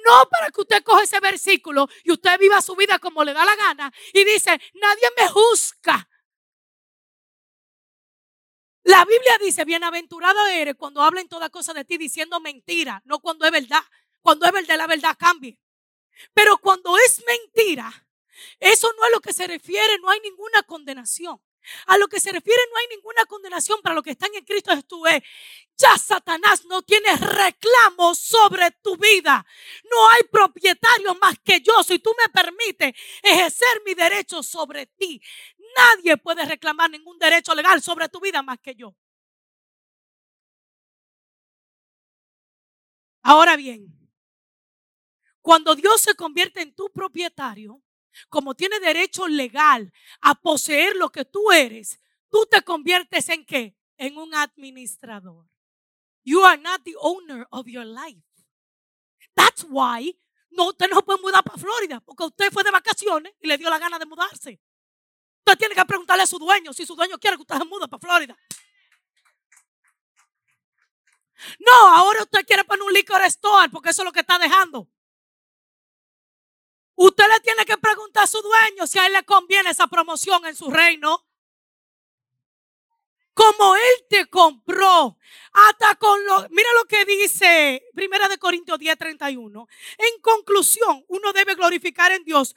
No 0.05 0.29
para 0.31 0.51
que 0.51 0.61
usted 0.61 0.83
coja 0.83 1.03
ese 1.03 1.21
versículo 1.21 1.89
y 2.05 2.13
usted 2.13 2.39
viva 2.39 2.63
su 2.63 2.77
vida 2.77 2.99
como 2.99 3.25
le 3.25 3.33
da 3.33 3.45
la 3.45 3.57
gana 3.57 3.93
y 4.13 4.25
dice, 4.25 4.51
nadie 4.75 5.09
me 5.17 5.29
juzga. 5.29 6.09
La 8.89 9.05
Biblia 9.05 9.37
dice, 9.37 9.67
bienaventurado 9.67 10.47
eres 10.47 10.75
cuando 10.75 11.03
hablen 11.03 11.29
toda 11.29 11.51
cosa 11.51 11.75
de 11.75 11.85
ti 11.85 11.99
diciendo 11.99 12.41
mentira, 12.41 13.03
no 13.05 13.19
cuando 13.19 13.45
es 13.45 13.53
verdad. 13.53 13.83
Cuando 14.23 14.47
es 14.47 14.53
verdad, 14.53 14.79
la 14.79 14.87
verdad 14.87 15.15
cambie. 15.19 15.59
Pero 16.33 16.57
cuando 16.57 16.97
es 16.97 17.23
mentira, 17.27 17.93
eso 18.59 18.91
no 18.99 19.05
es 19.05 19.13
lo 19.13 19.21
que 19.21 19.35
se 19.35 19.47
refiere, 19.47 19.99
no 19.99 20.09
hay 20.09 20.21
ninguna 20.21 20.63
condenación. 20.63 21.39
A 21.87 21.99
lo 21.99 22.09
que 22.09 22.19
se 22.19 22.33
refiere 22.33 22.63
no 22.71 22.79
hay 22.79 22.87
ninguna 22.97 23.27
condenación 23.27 23.81
para 23.83 23.95
los 23.95 24.03
que 24.03 24.13
están 24.13 24.35
en 24.35 24.45
Cristo 24.45 24.71
Jesús. 24.71 25.01
Ya 25.77 25.97
Satanás 25.99 26.65
no 26.65 26.81
tiene 26.83 27.15
reclamo 27.15 28.15
sobre 28.15 28.71
tu 28.83 28.97
vida. 28.97 29.45
No 29.91 30.09
hay 30.09 30.23
propietario 30.33 31.15
más 31.17 31.37
que 31.45 31.61
yo. 31.61 31.83
Si 31.83 31.99
tú 31.99 32.15
me 32.19 32.29
permites 32.31 32.95
ejercer 33.23 33.83
mi 33.85 33.93
derecho 33.93 34.43
sobre 34.43 34.87
ti, 34.87 35.21
nadie 35.77 36.17
puede 36.17 36.45
reclamar 36.45 36.91
ningún 36.91 37.19
derecho 37.19 37.55
legal 37.55 37.83
sobre 37.83 38.09
tu 38.09 38.21
vida 38.21 38.43
más 38.43 38.59
que 38.61 38.75
yo. 38.75 38.95
Ahora 43.23 43.57
bien, 43.57 43.99
cuando 45.43 45.75
Dios 45.75 46.01
se 46.01 46.15
convierte 46.15 46.63
en 46.63 46.75
tu 46.75 46.91
propietario, 46.91 47.83
como 48.29 48.55
tiene 48.55 48.81
derecho 48.81 49.29
legal 49.29 49.93
a 50.21 50.35
poseer 50.35 50.97
lo 50.97 51.11
que 51.11 51.25
tú 51.25 51.53
eres, 51.53 52.01
tú 52.31 52.47
te 52.51 52.63
conviertes 52.63 53.29
en 53.29 53.45
qué? 53.45 53.77
En 53.97 54.17
un 54.17 54.35
administrador. 54.35 55.47
You 56.25 56.45
are 56.45 56.61
not 56.61 56.83
the 56.85 56.95
owner 57.01 57.47
of 57.51 57.67
your 57.67 57.85
life. 57.85 58.23
That's 59.35 59.65
why 59.69 60.19
no, 60.51 60.69
usted 60.69 60.89
no 60.91 61.05
puede 61.05 61.21
mudar 61.21 61.45
para 61.45 61.59
Florida 61.59 62.01
porque 62.01 62.25
usted 62.25 62.51
fue 62.53 62.65
de 62.65 62.71
vacaciones 62.71 63.33
y 63.41 63.47
le 63.47 63.59
dio 63.59 63.71
la 63.71 63.79
gana 63.79 63.99
de 63.99 64.07
mudarse. 64.07 64.61
Usted 65.49 65.61
tiene 65.61 65.75
que 65.75 65.85
preguntarle 65.87 66.25
a 66.25 66.27
su 66.27 66.39
dueño 66.39 66.75
si 66.75 66.85
su 66.85 66.95
dueño 66.95 67.17
quiere 67.17 67.39
que 67.39 67.41
usted 67.41 67.57
se 67.57 67.65
mude 67.65 67.89
para 67.89 67.99
Florida. 67.99 68.37
No, 71.59 71.89
ahora 71.97 72.21
usted 72.23 72.45
quiere 72.45 72.65
poner 72.65 72.83
un 72.83 72.93
liquor 72.93 73.23
store 73.23 73.71
porque 73.71 73.89
eso 73.89 74.03
es 74.03 74.05
lo 74.05 74.13
que 74.13 74.21
está 74.21 74.39
dejando. 74.39 74.87
Usted 76.97 77.25
le 77.29 77.41
tiene 77.41 77.65
que 77.65 77.79
preguntar 77.79 78.25
a 78.25 78.27
su 78.27 78.43
dueño 78.43 78.87
si 78.87 78.99
a 78.99 79.07
él 79.07 79.15
le 79.15 79.25
conviene 79.25 79.71
esa 79.71 79.87
promoción 79.87 80.45
en 80.45 80.55
su 80.55 80.71
reino. 80.71 81.27
Como 83.33 83.75
él 83.75 84.07
te 84.11 84.27
compró, 84.27 85.17
hasta 85.53 85.95
con 85.95 86.27
lo, 86.27 86.47
mira 86.51 86.69
lo 86.75 86.85
que 86.85 87.07
dice 87.07 87.89
Primera 87.95 88.29
de 88.29 88.37
Corintios 88.37 88.79
10, 88.79 88.99
31. 88.99 89.67
En 89.97 90.21
conclusión, 90.21 91.07
uno 91.09 91.33
debe 91.33 91.55
glorificar 91.55 92.13
en 92.13 92.23
Dios 92.25 92.55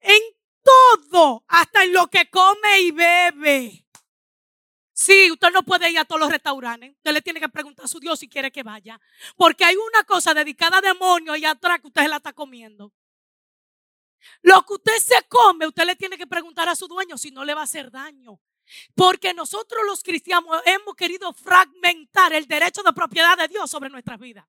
en 0.00 0.20
todo, 0.64 1.44
hasta 1.48 1.84
en 1.84 1.92
lo 1.92 2.08
que 2.08 2.28
come 2.30 2.80
y 2.80 2.90
bebe. 2.90 3.84
Sí, 4.92 5.30
usted 5.30 5.50
no 5.52 5.64
puede 5.64 5.90
ir 5.90 5.98
a 5.98 6.04
todos 6.04 6.20
los 6.20 6.30
restaurantes. 6.30 6.92
Usted 6.96 7.12
le 7.12 7.20
tiene 7.20 7.40
que 7.40 7.48
preguntar 7.48 7.84
a 7.84 7.88
su 7.88 7.98
Dios 7.98 8.18
si 8.18 8.28
quiere 8.28 8.52
que 8.52 8.62
vaya. 8.62 9.00
Porque 9.36 9.64
hay 9.64 9.76
una 9.76 10.04
cosa 10.04 10.32
dedicada 10.32 10.78
a 10.78 10.80
demonios 10.80 11.36
y 11.36 11.44
atrás 11.44 11.80
que 11.80 11.88
usted 11.88 12.02
se 12.02 12.08
la 12.08 12.16
está 12.16 12.32
comiendo. 12.32 12.92
Lo 14.42 14.64
que 14.64 14.74
usted 14.74 14.96
se 14.98 15.26
come, 15.28 15.66
usted 15.66 15.84
le 15.84 15.96
tiene 15.96 16.16
que 16.16 16.26
preguntar 16.26 16.68
a 16.68 16.76
su 16.76 16.86
dueño 16.86 17.18
si 17.18 17.32
no 17.32 17.44
le 17.44 17.54
va 17.54 17.62
a 17.62 17.64
hacer 17.64 17.90
daño. 17.90 18.40
Porque 18.94 19.34
nosotros 19.34 19.82
los 19.84 20.02
cristianos 20.02 20.62
hemos 20.64 20.94
querido 20.94 21.32
fragmentar 21.32 22.32
el 22.32 22.46
derecho 22.46 22.82
de 22.82 22.92
propiedad 22.92 23.36
de 23.36 23.48
Dios 23.48 23.70
sobre 23.70 23.90
nuestras 23.90 24.18
vidas. 24.18 24.46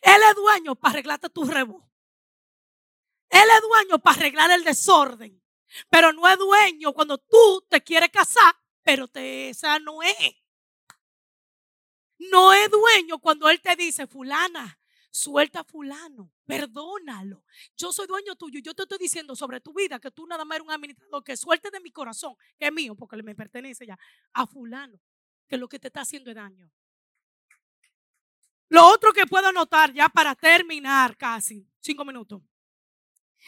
Él 0.00 0.20
es 0.30 0.34
dueño 0.34 0.74
para 0.74 0.94
arreglarte 0.94 1.28
tu 1.28 1.44
rebo. 1.44 1.91
Él 3.32 3.48
es 3.48 3.62
dueño 3.62 3.98
para 3.98 4.18
arreglar 4.18 4.50
el 4.50 4.62
desorden. 4.62 5.42
Pero 5.88 6.12
no 6.12 6.28
es 6.28 6.38
dueño 6.38 6.92
cuando 6.92 7.16
tú 7.16 7.66
te 7.68 7.82
quieres 7.82 8.10
casar, 8.10 8.54
pero 8.82 9.08
te, 9.08 9.48
esa 9.48 9.78
no 9.78 10.02
es. 10.02 10.36
No 12.18 12.52
es 12.52 12.70
dueño 12.70 13.18
cuando 13.18 13.48
Él 13.48 13.60
te 13.62 13.74
dice, 13.74 14.06
fulana, 14.06 14.78
suelta 15.10 15.60
a 15.60 15.64
fulano, 15.64 16.30
perdónalo. 16.44 17.42
Yo 17.74 17.90
soy 17.90 18.06
dueño 18.06 18.36
tuyo. 18.36 18.60
Yo 18.60 18.74
te 18.74 18.82
estoy 18.82 18.98
diciendo 18.98 19.34
sobre 19.34 19.60
tu 19.60 19.72
vida 19.72 19.98
que 19.98 20.10
tú 20.10 20.26
nada 20.26 20.44
más 20.44 20.56
eres 20.56 20.66
un 20.66 20.74
administrador 20.74 21.24
que 21.24 21.34
suelte 21.34 21.70
de 21.70 21.80
mi 21.80 21.90
corazón, 21.90 22.34
que 22.58 22.66
es 22.66 22.72
mío, 22.72 22.94
porque 22.94 23.16
me 23.22 23.34
pertenece 23.34 23.86
ya, 23.86 23.98
a 24.34 24.46
fulano, 24.46 25.00
que 25.48 25.56
lo 25.56 25.68
que 25.70 25.78
te 25.78 25.88
está 25.88 26.02
haciendo 26.02 26.30
es 26.30 26.36
daño. 26.36 26.70
Lo 28.68 28.86
otro 28.88 29.12
que 29.14 29.26
puedo 29.26 29.50
notar 29.52 29.92
ya 29.94 30.10
para 30.10 30.34
terminar 30.34 31.16
casi, 31.16 31.66
cinco 31.80 32.04
minutos. 32.04 32.42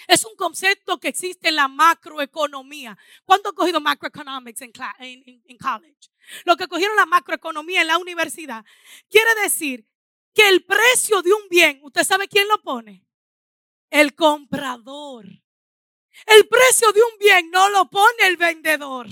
Es 0.06 0.24
un 0.24 0.36
concepto 0.36 0.98
que 0.98 1.08
existe 1.08 1.48
en 1.48 1.56
la 1.56 1.68
macroeconomía. 1.68 2.96
¿Cuánto 3.24 3.50
han 3.50 3.54
cogido 3.54 3.80
macroeconomics 3.80 4.62
en, 4.62 4.72
college? 4.72 6.10
Lo 6.44 6.56
que 6.56 6.68
cogieron 6.68 6.96
la 6.96 7.06
macroeconomía 7.06 7.82
en 7.82 7.88
la 7.88 7.98
universidad 7.98 8.64
quiere 9.10 9.34
decir 9.42 9.86
que 10.34 10.48
el 10.48 10.64
precio 10.64 11.22
de 11.22 11.32
un 11.32 11.48
bien, 11.48 11.80
¿usted 11.82 12.02
sabe 12.02 12.28
quién 12.28 12.48
lo 12.48 12.60
pone? 12.62 13.06
El 13.90 14.14
comprador. 14.14 15.26
El 16.26 16.48
precio 16.48 16.92
de 16.92 17.00
un 17.00 17.18
bien 17.18 17.50
no 17.50 17.68
lo 17.70 17.88
pone 17.90 18.26
el 18.26 18.36
vendedor. 18.36 19.06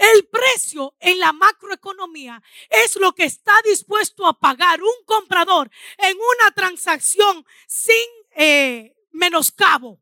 El 0.00 0.26
precio 0.28 0.94
en 0.98 1.18
la 1.18 1.32
macroeconomía 1.32 2.42
es 2.70 2.96
lo 2.96 3.12
que 3.14 3.24
está 3.24 3.52
dispuesto 3.64 4.26
a 4.26 4.38
pagar 4.38 4.82
un 4.82 5.04
comprador 5.04 5.70
en 5.98 6.16
una 6.16 6.50
transacción 6.52 7.44
sin 7.66 8.08
eh, 8.30 8.96
menoscabo. 9.10 10.00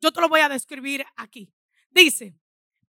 Yo 0.00 0.12
te 0.12 0.20
lo 0.20 0.28
voy 0.28 0.40
a 0.40 0.48
describir 0.48 1.04
aquí. 1.16 1.52
Dice, 1.90 2.34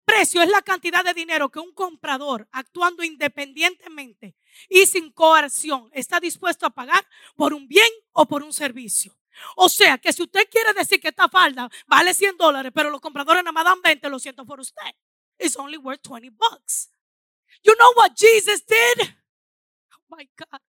precio 0.05 0.41
es 0.41 0.49
la 0.49 0.61
cantidad 0.61 1.03
de 1.03 1.13
dinero 1.13 1.49
que 1.49 1.59
un 1.59 1.73
comprador, 1.73 2.47
actuando 2.51 3.03
independientemente 3.03 4.35
y 4.69 4.85
sin 4.85 5.11
coerción, 5.11 5.89
está 5.93 6.19
dispuesto 6.19 6.65
a 6.65 6.69
pagar 6.69 7.05
por 7.35 7.53
un 7.53 7.67
bien 7.67 7.89
o 8.13 8.25
por 8.25 8.43
un 8.43 8.53
servicio. 8.53 9.17
O 9.55 9.69
sea 9.69 9.97
que 9.97 10.11
si 10.11 10.23
usted 10.23 10.49
quiere 10.49 10.73
decir 10.73 10.99
que 10.99 11.09
esta 11.09 11.29
falda 11.29 11.69
vale 11.85 12.13
100 12.13 12.37
dólares, 12.37 12.71
pero 12.73 12.89
los 12.89 13.01
compradores 13.01 13.43
nada 13.43 13.51
más 13.51 13.65
dan 13.65 13.81
20, 13.81 14.09
lo 14.09 14.19
siento 14.19 14.45
por 14.45 14.59
usted. 14.59 14.95
It's 15.37 15.57
only 15.57 15.77
worth 15.77 16.01
20 16.01 16.29
bucks. 16.31 16.89
You 17.63 17.75
know 17.75 17.91
what 17.95 18.15
Jesus 18.15 18.65
did? 18.65 19.15
Oh 19.93 20.15
my 20.15 20.27
God. 20.35 20.61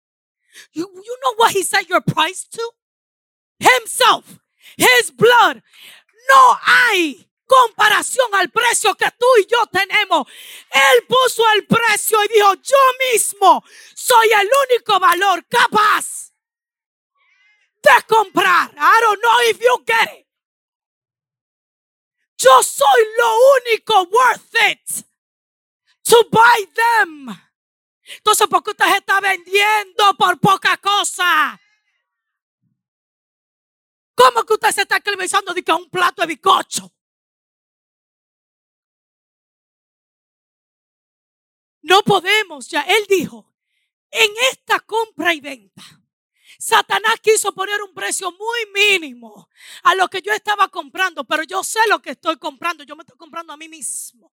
You, 0.73 0.89
you 0.95 1.17
know 1.23 1.35
what 1.37 1.51
he 1.51 1.63
said 1.63 1.87
your 1.87 2.01
price 2.01 2.47
to? 2.49 2.71
Himself. 3.59 4.39
His 4.77 5.15
blood. 5.15 5.61
No 6.29 6.59
hay 6.63 7.27
comparación 7.45 8.27
al 8.35 8.49
precio 8.49 8.93
que 8.95 9.09
tú 9.17 9.25
y 9.39 9.47
yo 9.47 9.65
tenemos. 9.67 10.27
Él 10.69 11.05
puso 11.07 11.43
el 11.55 11.65
precio 11.65 12.23
y 12.25 12.27
dijo, 12.33 12.53
yo 12.55 13.11
mismo 13.11 13.63
soy 13.95 14.29
el 14.31 14.49
único 14.69 14.99
valor 14.99 15.45
capaz 15.47 16.33
de 17.81 18.03
comprar. 18.07 18.71
I 18.77 19.01
don't 19.01 19.21
know 19.21 19.41
if 19.49 19.59
you 19.59 19.83
get 19.85 20.19
it. 20.19 20.27
Yo 22.37 22.61
soy 22.61 23.03
lo 23.17 23.37
único 23.55 24.03
worth 24.11 24.53
it 24.69 25.05
to 26.03 26.27
buy 26.29 26.67
them. 26.75 27.35
Entonces, 28.17 28.47
¿por 28.47 28.63
qué 28.63 28.71
usted 28.71 28.85
se 28.85 28.97
está 28.97 29.19
vendiendo 29.19 30.13
por 30.17 30.39
poca 30.39 30.77
cosa? 30.77 31.59
¿Cómo 34.17 34.43
que 34.43 34.53
usted 34.55 34.71
se 34.71 34.81
está 34.81 34.97
esclavizando 34.97 35.53
de 35.53 35.61
que 35.61 35.71
un 35.71 35.91
plato 35.91 36.23
de 36.23 36.27
bicocho? 36.27 36.91
No 41.83 42.01
podemos, 42.01 42.67
ya 42.67 42.81
él 42.81 43.05
dijo, 43.07 43.53
en 44.09 44.31
esta 44.51 44.79
compra 44.79 45.35
y 45.35 45.39
venta. 45.39 45.83
Satanás 46.57 47.19
quiso 47.21 47.53
poner 47.53 47.79
un 47.83 47.93
precio 47.93 48.31
muy 48.31 48.59
mínimo 48.73 49.49
a 49.83 49.93
lo 49.93 50.07
que 50.07 50.23
yo 50.23 50.33
estaba 50.33 50.67
comprando, 50.69 51.23
pero 51.23 51.43
yo 51.43 51.63
sé 51.63 51.79
lo 51.87 52.01
que 52.01 52.11
estoy 52.11 52.37
comprando, 52.37 52.83
yo 52.83 52.95
me 52.95 53.03
estoy 53.03 53.17
comprando 53.17 53.53
a 53.53 53.57
mí 53.57 53.69
mismo. 53.69 54.33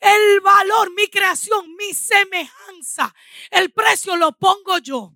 El 0.00 0.40
valor, 0.40 0.92
mi 0.92 1.06
creación, 1.08 1.74
mi 1.76 1.94
semejanza, 1.94 3.14
el 3.50 3.72
precio 3.72 4.16
lo 4.16 4.32
pongo 4.32 4.76
yo. 4.78 5.14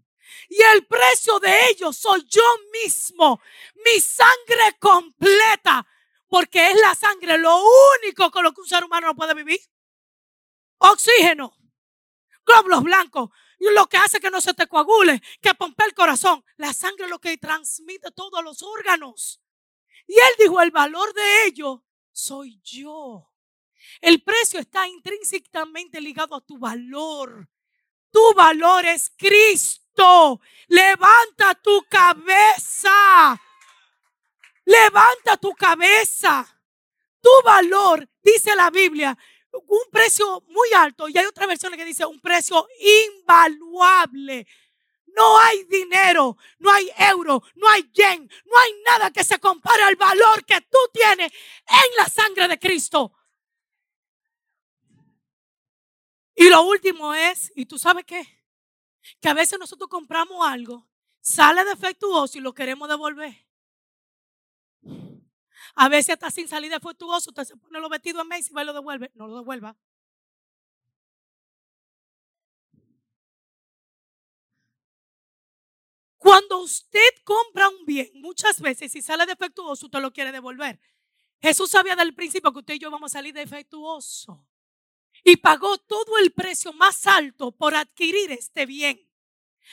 Y 0.49 0.61
el 0.75 0.87
precio 0.87 1.39
de 1.41 1.69
ellos 1.69 1.97
soy 1.97 2.25
yo 2.29 2.43
mismo, 2.73 3.41
mi 3.85 4.01
sangre 4.01 4.77
completa, 4.79 5.87
porque 6.29 6.71
es 6.71 6.81
la 6.81 6.95
sangre 6.95 7.39
lo 7.39 7.63
único 8.03 8.31
con 8.31 8.45
lo 8.45 8.53
que 8.53 8.61
un 8.61 8.69
ser 8.69 8.85
humano 8.85 9.09
no 9.09 9.17
puede 9.17 9.35
vivir. 9.35 9.61
Oxígeno 10.79 11.59
glóbulos 12.49 12.83
blancos, 12.83 13.31
lo 13.59 13.87
que 13.87 13.99
hace 13.99 14.21
que 14.21 14.31
no 14.31 14.41
se 14.41 14.55
te 14.55 14.67
coagule, 14.67 15.23
que 15.41 15.55
pompe 15.55 15.85
el 15.85 15.95
corazón. 15.95 16.45
La 16.57 16.73
sangre 16.73 17.05
es 17.05 17.11
lo 17.11 17.21
que 17.21 17.37
transmite 17.37 18.11
todos 18.13 18.43
los 18.43 18.63
órganos. 18.63 19.41
Y 20.07 20.15
él 20.15 20.35
dijo, 20.39 20.61
el 20.61 20.71
valor 20.71 21.13
de 21.13 21.45
ello 21.45 21.85
soy 22.11 22.61
yo. 22.65 23.31
El 24.01 24.23
precio 24.23 24.59
está 24.59 24.89
intrínsecamente 24.89 26.01
ligado 26.01 26.35
a 26.35 26.41
tu 26.41 26.59
valor. 26.59 27.49
Tu 28.11 28.35
valor 28.35 28.85
es 28.87 29.11
Cristo. 29.17 30.41
Levanta 30.69 31.55
tu 31.55 31.85
cabeza. 31.89 33.41
Levanta 34.65 35.37
tu 35.37 35.55
cabeza. 35.55 36.47
Tu 37.21 37.31
valor, 37.45 38.09
dice 38.23 38.55
la 38.55 38.71
Biblia, 38.71 39.17
un 39.53 39.91
precio 39.91 40.43
muy 40.49 40.69
alto. 40.77 41.09
Y 41.09 41.19
hay 41.19 41.27
otra 41.27 41.47
versión 41.47 41.73
que 41.75 41.85
dice 41.85 42.07
un 42.07 42.21
precio 42.21 42.67
invaluable. 42.79 44.47
No 45.07 45.39
hay 45.41 45.65
dinero, 45.65 46.37
no 46.59 46.71
hay 46.71 46.91
euro, 46.99 47.43
no 47.57 47.69
hay 47.69 47.91
yen, 47.93 48.31
no 48.45 48.59
hay 48.59 48.73
nada 48.87 49.11
que 49.11 49.25
se 49.25 49.41
compare 49.41 49.83
al 49.83 49.97
valor 49.97 50.45
que 50.45 50.61
tú 50.61 50.79
tienes 50.93 51.33
en 51.33 51.97
la 51.97 52.09
sangre 52.09 52.47
de 52.47 52.59
Cristo. 52.59 53.13
Y 56.41 56.49
lo 56.51 56.63
último 56.63 57.13
es, 57.15 57.51
¿y 57.57 57.67
tú 57.67 57.81
sabes 57.81 58.05
qué? 58.05 58.23
Que 59.21 59.29
a 59.29 59.35
veces 59.35 59.59
nosotros 59.59 59.91
compramos 59.91 60.47
algo, 60.47 60.89
sale 61.21 61.65
defectuoso 61.65 62.39
y 62.39 62.41
lo 62.41 62.55
queremos 62.55 62.89
devolver. 62.89 63.45
A 65.75 65.89
veces 65.89 66.11
hasta 66.11 66.31
sin 66.31 66.47
salir 66.47 66.71
defectuoso, 66.71 67.31
usted 67.31 67.43
se 67.43 67.57
pone 67.57 67.81
los 67.81 67.91
vestidos 67.91 68.23
en 68.23 68.29
mes 68.29 68.49
y 68.49 68.53
va 68.55 68.63
y 68.63 68.67
lo 68.67 68.73
devuelve. 68.73 69.11
No 69.17 69.27
lo 69.27 69.35
devuelva. 69.39 69.77
Cuando 76.19 76.63
usted 76.63 77.11
compra 77.25 77.69
un 77.69 77.85
bien, 77.85 78.13
muchas 78.15 78.61
veces 78.61 78.93
si 78.93 79.03
sale 79.03 79.27
defectuoso, 79.27 79.87
usted 79.87 79.99
lo 79.99 80.13
quiere 80.13 80.31
devolver. 80.31 80.79
Jesús 81.41 81.69
sabía 81.69 81.97
del 81.97 82.15
principio 82.15 82.53
que 82.53 82.61
usted 82.61 82.75
y 82.75 82.79
yo 82.79 82.93
vamos 82.93 83.11
a 83.13 83.19
salir 83.19 83.35
defectuoso 83.35 84.48
y 85.31 85.37
pagó 85.37 85.77
todo 85.77 86.17
el 86.19 86.33
precio 86.33 86.73
más 86.73 87.07
alto 87.07 87.53
por 87.53 87.75
adquirir 87.75 88.33
este 88.33 88.65
bien. 88.65 89.07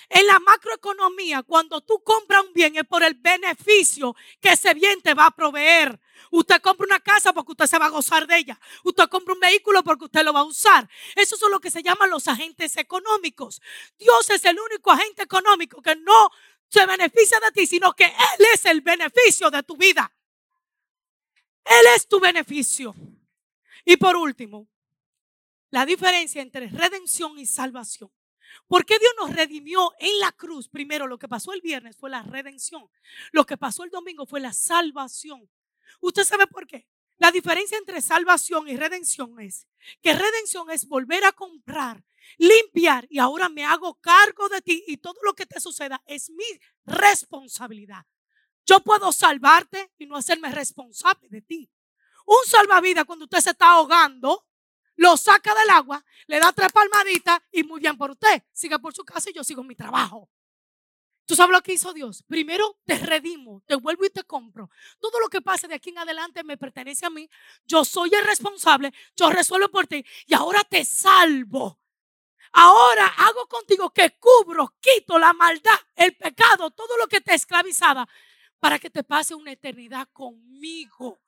En 0.09 0.27
la 0.27 0.37
macroeconomía, 0.39 1.43
cuando 1.43 1.79
tú 1.79 2.03
compras 2.03 2.43
un 2.43 2.53
bien 2.53 2.75
es 2.75 2.83
por 2.83 3.03
el 3.03 3.13
beneficio 3.13 4.13
que 4.41 4.49
ese 4.49 4.73
bien 4.73 5.01
te 5.01 5.13
va 5.13 5.27
a 5.27 5.31
proveer. 5.31 5.97
Usted 6.29 6.61
compra 6.61 6.85
una 6.85 6.99
casa 6.99 7.31
porque 7.31 7.53
usted 7.53 7.67
se 7.67 7.79
va 7.79 7.85
a 7.85 7.89
gozar 7.89 8.27
de 8.27 8.37
ella. 8.37 8.59
Usted 8.83 9.07
compra 9.07 9.33
un 9.33 9.39
vehículo 9.39 9.81
porque 9.81 10.03
usted 10.03 10.25
lo 10.25 10.33
va 10.33 10.41
a 10.41 10.43
usar. 10.43 10.89
Eso 11.15 11.37
son 11.37 11.51
lo 11.51 11.61
que 11.61 11.71
se 11.71 11.81
llaman 11.81 12.09
los 12.09 12.27
agentes 12.27 12.75
económicos. 12.75 13.61
Dios 13.97 14.29
es 14.31 14.43
el 14.43 14.59
único 14.59 14.91
agente 14.91 15.23
económico 15.23 15.81
que 15.81 15.95
no 15.95 16.31
se 16.67 16.85
beneficia 16.85 17.39
de 17.39 17.51
ti, 17.53 17.65
sino 17.65 17.93
que 17.93 18.03
Él 18.03 18.45
es 18.53 18.65
el 18.65 18.81
beneficio 18.81 19.49
de 19.49 19.63
tu 19.63 19.77
vida. 19.77 20.11
Él 21.63 21.85
es 21.95 22.09
tu 22.09 22.19
beneficio. 22.19 22.93
Y 23.85 23.95
por 23.95 24.17
último, 24.17 24.67
la 25.75 25.85
diferencia 25.85 26.41
entre 26.41 26.69
redención 26.69 27.37
y 27.37 27.45
salvación. 27.45 28.09
¿Por 28.65 28.85
qué 28.85 28.97
Dios 28.97 29.11
nos 29.19 29.35
redimió 29.35 29.91
en 29.99 30.19
la 30.21 30.31
cruz? 30.31 30.69
Primero, 30.69 31.05
lo 31.05 31.19
que 31.19 31.27
pasó 31.27 31.51
el 31.51 31.59
viernes 31.59 31.97
fue 31.97 32.09
la 32.09 32.23
redención. 32.23 32.89
Lo 33.33 33.45
que 33.45 33.57
pasó 33.57 33.83
el 33.83 33.89
domingo 33.89 34.25
fue 34.25 34.39
la 34.39 34.53
salvación. 34.53 35.49
¿Usted 35.99 36.23
sabe 36.23 36.47
por 36.47 36.65
qué? 36.65 36.87
La 37.17 37.29
diferencia 37.29 37.77
entre 37.77 38.01
salvación 38.01 38.69
y 38.69 38.77
redención 38.77 39.37
es 39.41 39.67
que 40.01 40.13
redención 40.13 40.71
es 40.71 40.87
volver 40.87 41.25
a 41.25 41.33
comprar, 41.33 42.01
limpiar 42.37 43.05
y 43.09 43.19
ahora 43.19 43.49
me 43.49 43.65
hago 43.65 43.95
cargo 43.95 44.47
de 44.47 44.61
ti 44.61 44.81
y 44.87 44.95
todo 44.95 45.19
lo 45.23 45.33
que 45.33 45.45
te 45.45 45.59
suceda 45.59 46.01
es 46.05 46.29
mi 46.29 46.45
responsabilidad. 46.85 48.05
Yo 48.65 48.79
puedo 48.79 49.11
salvarte 49.11 49.91
y 49.97 50.05
no 50.05 50.15
hacerme 50.15 50.53
responsable 50.53 51.27
de 51.27 51.41
ti. 51.41 51.69
Un 52.25 52.45
salvavidas 52.45 53.03
cuando 53.03 53.25
usted 53.25 53.41
se 53.41 53.49
está 53.49 53.71
ahogando, 53.71 54.45
lo 54.95 55.17
saca 55.17 55.53
del 55.53 55.69
agua, 55.69 56.03
le 56.27 56.39
da 56.39 56.51
tres 56.53 56.71
palmaditas 56.71 57.39
y 57.51 57.63
muy 57.63 57.79
bien 57.79 57.97
por 57.97 58.11
usted. 58.11 58.43
Siga 58.51 58.79
por 58.79 58.93
su 58.93 59.03
casa 59.03 59.29
y 59.29 59.33
yo 59.33 59.43
sigo 59.43 59.63
mi 59.63 59.75
trabajo. 59.75 60.29
¿Tú 61.25 61.35
sabes 61.35 61.53
lo 61.53 61.61
que 61.61 61.73
hizo 61.73 61.91
Dios? 61.91 62.23
Primero 62.27 62.77
te 62.85 62.99
redimo, 62.99 63.63
te 63.65 63.75
vuelvo 63.75 64.05
y 64.05 64.11
te 64.11 64.23
compro. 64.23 64.69
Todo 64.99 65.19
lo 65.19 65.27
que 65.27 65.41
pase 65.41 65.67
de 65.67 65.75
aquí 65.75 65.89
en 65.89 65.97
adelante 65.97 66.43
me 66.43 66.55
pertenece 66.55 67.05
a 67.05 67.09
mí. 67.09 67.27
Yo 67.65 67.83
soy 67.83 68.11
el 68.13 68.23
responsable, 68.25 68.93
yo 69.15 69.31
resuelvo 69.31 69.69
por 69.69 69.87
ti 69.87 70.05
y 70.27 70.35
ahora 70.35 70.63
te 70.63 70.85
salvo. 70.85 71.79
Ahora 72.51 73.07
hago 73.17 73.47
contigo 73.47 73.89
que 73.89 74.17
cubro, 74.19 74.75
quito 74.79 75.17
la 75.17 75.33
maldad, 75.33 75.77
el 75.95 76.15
pecado, 76.15 76.69
todo 76.71 76.95
lo 76.97 77.07
que 77.07 77.21
te 77.21 77.33
esclavizaba 77.33 78.07
para 78.59 78.79
que 78.79 78.89
te 78.89 79.03
pase 79.03 79.35
una 79.35 79.51
eternidad 79.51 80.07
conmigo. 80.13 81.19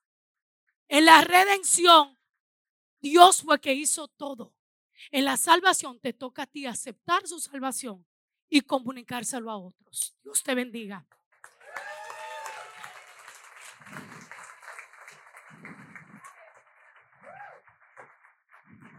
En 0.88 1.06
la 1.06 1.22
redención 1.22 2.17
Dios 3.10 3.42
fue 3.42 3.62
que 3.62 3.74
hizo 3.74 4.08
todo. 4.08 4.54
En 5.12 5.26
la 5.26 5.38
salvación 5.38 6.00
te 6.00 6.12
toca 6.12 6.44
a 6.44 6.48
ti 6.48 6.66
aceptar 6.66 7.26
su 7.26 7.40
salvación 7.40 8.06
y 8.50 8.62
comunicárselo 8.62 9.50
a 9.50 9.58
otros. 9.58 10.16
Dios 10.24 10.44
te 10.44 10.56
bendiga. 10.56 11.08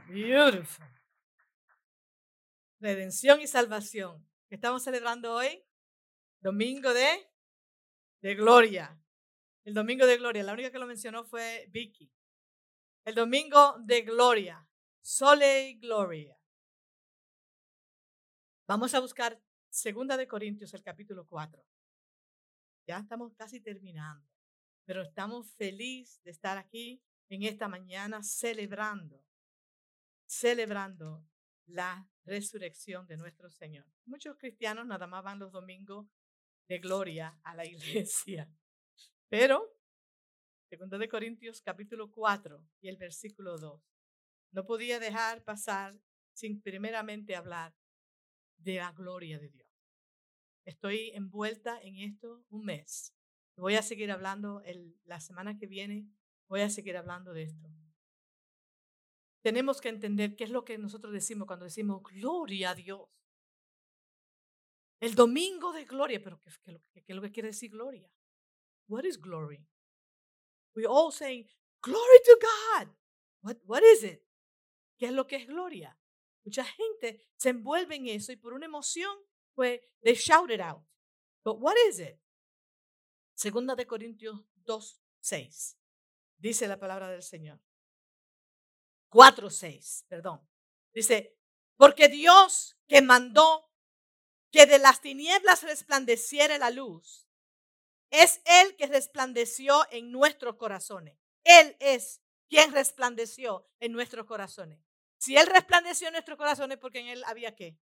Beautiful. 0.09 0.87
Redención 2.81 3.43
y 3.43 3.47
salvación. 3.47 4.27
estamos 4.49 4.85
celebrando 4.85 5.35
hoy? 5.35 5.63
Domingo 6.41 6.95
de, 6.95 7.29
de 8.23 8.35
gloria. 8.35 8.99
El 9.65 9.75
domingo 9.75 10.07
de 10.07 10.17
gloria. 10.17 10.43
La 10.45 10.55
única 10.55 10.71
que 10.71 10.79
lo 10.79 10.87
mencionó 10.87 11.25
fue 11.25 11.67
Vicky. 11.69 12.11
El 13.05 13.15
domingo 13.15 13.77
de 13.81 14.03
gloria. 14.03 14.69
Sole 15.01 15.75
Gloria. 15.81 16.39
Vamos 18.67 18.93
a 18.95 19.01
buscar 19.01 19.41
Segunda 19.71 20.17
de 20.17 20.29
Corintios, 20.29 20.75
el 20.75 20.83
capítulo 20.83 21.27
4. 21.27 21.65
Ya 22.87 22.99
estamos 22.99 23.33
casi 23.35 23.61
terminando, 23.61 24.29
pero 24.85 25.03
estamos 25.03 25.55
felices 25.55 26.23
de 26.23 26.31
estar 26.31 26.59
aquí 26.59 27.03
en 27.31 27.45
esta 27.45 27.69
mañana 27.69 28.23
celebrando, 28.23 29.25
celebrando 30.27 31.25
la 31.67 32.07
resurrección 32.25 33.07
de 33.07 33.17
nuestro 33.17 33.51
Señor. 33.51 33.87
Muchos 34.05 34.37
cristianos 34.37 34.87
nada 34.87 35.07
más 35.07 35.23
van 35.25 35.39
los 35.39 35.53
domingos 35.53 36.07
de 36.69 36.79
gloria 36.79 37.39
a 37.43 37.55
la 37.55 37.65
iglesia, 37.67 38.51
pero 39.29 39.78
Segundo 40.69 40.99
de 40.99 41.09
Corintios 41.09 41.63
capítulo 41.63 42.11
4 42.11 42.63
y 42.83 42.89
el 42.89 42.99
versículo 42.99 43.57
2. 43.57 43.81
No 44.53 44.67
podía 44.67 45.01
dejar 45.01 45.43
pasar 45.43 45.99
sin 46.35 46.61
primeramente 46.61 47.35
hablar 47.35 47.75
de 48.59 48.77
la 48.77 48.93
gloria 48.93 49.39
de 49.39 49.49
Dios. 49.49 49.67
Estoy 50.67 51.11
envuelta 51.15 51.81
en 51.81 51.97
esto 51.97 52.45
un 52.51 52.67
mes. 52.67 53.15
Voy 53.57 53.77
a 53.77 53.83
seguir 53.83 54.13
hablando 54.13 54.61
el, 54.61 55.01
la 55.05 55.21
semana 55.21 55.57
que 55.57 55.67
viene. 55.67 56.07
Voy 56.49 56.61
a 56.61 56.69
seguir 56.69 56.99
hablando 56.99 57.33
de 57.33 57.45
esto. 57.45 57.71
Tenemos 59.41 59.81
que 59.81 59.89
entender 59.89 60.37
qué 60.37 60.45
es 60.45 60.51
lo 60.51 60.67
que 60.67 60.77
nosotros 60.77 61.15
decimos 61.15 61.47
cuando 61.47 61.65
decimos 61.65 62.03
gloria 62.03 62.71
a 62.71 62.75
Dios. 62.75 63.09
El 65.01 65.15
domingo 65.15 65.73
de 65.73 65.87
gloria, 65.87 66.23
pero 66.23 66.39
¿qué, 66.43 66.51
qué, 66.93 67.03
qué 67.05 67.13
es 67.13 67.17
lo 67.17 67.23
que 67.23 67.33
quiere 67.33 67.49
decir 67.49 67.71
gloria? 67.71 68.11
What 68.87 69.05
is 69.05 69.19
glory? 69.19 69.67
We 70.75 70.87
all 70.87 71.11
saying, 71.11 71.47
glory 71.83 72.21
to 72.25 72.39
God. 72.41 72.89
What, 73.43 73.59
what 73.67 73.83
is 73.83 74.05
it? 74.05 74.23
¿Qué 74.99 75.07
es 75.07 75.13
lo 75.13 75.27
que 75.27 75.37
es 75.37 75.47
gloria? 75.47 75.97
Mucha 76.45 76.65
gente 76.65 77.21
se 77.37 77.51
envuelve 77.51 77.97
en 77.97 78.09
eso 78.09 78.33
y 78.33 78.37
por 78.37 78.53
una 78.53 78.67
emoción, 78.67 79.17
pues, 79.55 79.81
they 80.03 80.15
shout 80.15 80.51
it 80.51 80.61
out. 80.61 80.83
But 81.45 81.59
what 81.61 81.77
is 81.89 82.01
it? 82.01 82.19
Segunda 83.35 83.75
de 83.75 83.87
Corintios 83.87 84.41
2, 84.65 85.01
6. 85.21 85.79
Dice 86.39 86.67
la 86.67 86.79
palabra 86.79 87.11
del 87.11 87.23
Señor. 87.23 87.61
4, 89.11 89.51
6, 89.51 90.07
perdón. 90.09 90.47
Dice, 90.93 91.39
porque 91.77 92.09
Dios 92.09 92.77
que 92.87 93.03
mandó 93.03 93.71
que 94.51 94.67
de 94.67 94.79
las 94.79 95.01
tinieblas 95.01 95.63
resplandeciera 95.63 96.59
la 96.59 96.71
luz, 96.71 97.28
es 98.11 98.41
Él 98.45 98.77
que 98.77 98.87
resplandeció 98.87 99.87
en 99.91 100.11
nuestros 100.11 100.57
corazones. 100.57 101.19
Él 101.45 101.77
es 101.81 102.23
quien 102.49 102.73
resplandeció 102.73 103.69
en 103.81 103.93
nuestros 103.93 104.27
corazones. 104.27 104.81
Si 105.19 105.37
Él 105.37 105.47
resplandeció 105.47 106.09
en 106.09 106.13
nuestros 106.13 106.39
corazones, 106.39 106.79
porque 106.79 107.01
en 107.01 107.09
Él 107.09 107.25
había 107.25 107.55
qué? 107.55 107.79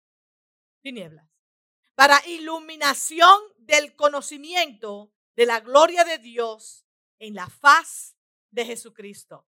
Tinieblas. 0.82 1.28
Para 1.96 2.26
iluminación 2.28 3.40
del 3.58 3.96
conocimiento 3.96 5.14
de 5.36 5.46
la 5.46 5.60
gloria 5.60 6.04
de 6.04 6.18
Dios 6.18 6.86
en 7.20 7.36
la 7.36 7.48
faz 7.48 8.16
de 8.52 8.66
Jesucristo. 8.66 9.48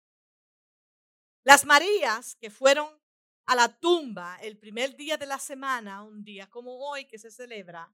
Las 1.43 1.65
Marías 1.65 2.35
que 2.35 2.49
fueron 2.49 3.01
a 3.45 3.55
la 3.55 3.79
tumba 3.79 4.37
el 4.41 4.57
primer 4.57 4.95
día 4.95 5.17
de 5.17 5.25
la 5.25 5.39
semana, 5.39 6.03
un 6.03 6.23
día 6.23 6.49
como 6.49 6.87
hoy 6.87 7.05
que 7.05 7.17
se 7.17 7.31
celebra, 7.31 7.91